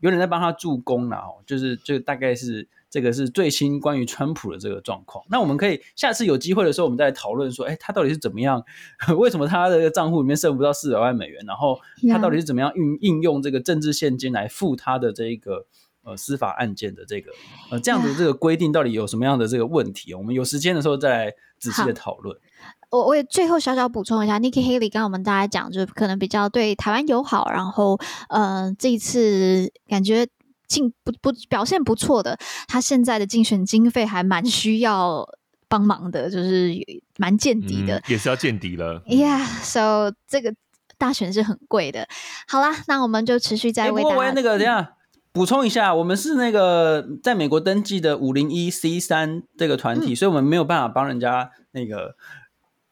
[0.00, 1.40] 有人在帮他助攻了哦。
[1.46, 5.24] 就是就大概是这个是最新关于川普的这个状况。
[5.30, 8.62] 那我们可以下次有机会的时候，我们再来讨论说，哎，他到底是怎么样？
[9.16, 11.42] 为什么他的账户里面剩不到四百万美元？
[11.46, 11.80] 然后
[12.10, 15.64] 他到底是怎么样运应用这个政治现金来付他的这一个？
[16.02, 17.30] 呃，司法案件的这个
[17.70, 22.34] 呃，这样的这个规定到底有什么样的这个问题我们有时间的时候再来仔细的讨论。
[22.90, 27.98] 我我也最后小小补充一下，Nikki Haley 刚刚我们大家讲，就是可能比较对台湾友好，然后
[28.28, 30.26] 呃，这一次感觉
[30.66, 32.36] 进不不表现不错的，
[32.66, 35.28] 他现在的竞选经费还蛮需要
[35.68, 36.74] 帮忙的，就是
[37.18, 39.02] 蛮见底的，嗯，也是要见底了。
[39.06, 40.52] Yeah，so 这个
[40.98, 42.08] 大选是很贵的。
[42.48, 44.94] 好啦，那我们就持续在为大家，欸，那个等下。
[45.32, 52.16] 补充一下，我们是那个在美国登记的五零一 C 三这个团体，嗯，所以我们没有办法帮人家那个。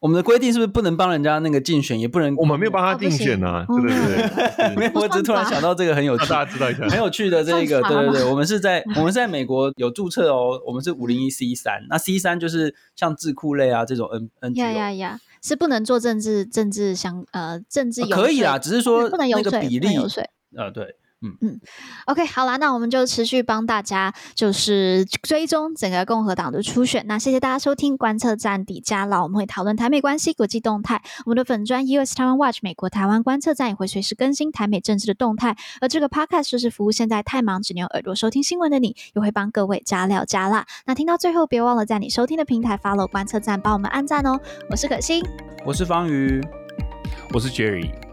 [0.01, 2.33] 我们的规定是不是不能帮人家那个竞选，也不能？
[2.37, 4.75] 我们没有帮他竞选啊，对对对。
[4.79, 8.23] 没有，我只是突然想到这个很有趣，大家知道一下，很有趣的这个，对对对。
[8.29, 19.97] 我们是在我们是在美国有注册哦，我们是五零一 C 三，那 C 三就是像智库类啊这种 N N G 呀呀呀，是不能做政治政治相呃政治可以啦，只是说那个比例
[20.55, 20.95] 呃对。
[21.21, 21.59] 嗯嗯
[22.05, 27.05] ，OK，好啦，那我们就持续帮大家就是追踪整个共和党的初选。
[27.07, 31.01] 那谢谢大家收听观测站底加老，我们会讨论台美关系、国际动态。
[31.25, 35.57] 我们的粉专 US Taiwan Watch 美国台湾观测站也会随时更新台美政治的动态。
[35.81, 40.65] 而这个 Podcast 就是服务现在太忙只能用耳朵收听新闻的你，也会帮各位加料加辣。
[40.85, 44.39] 那听到最后，别忘了在你收听的平台 Follow 观测站，帮我们按赞哦。
[44.69, 45.21] 我是可心，
[45.65, 46.41] 我是方瑜，
[47.33, 48.08] 我是 Jerry。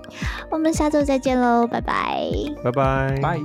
[0.50, 2.22] 我们下周再见喽，拜拜，
[2.62, 3.40] 拜拜，拜。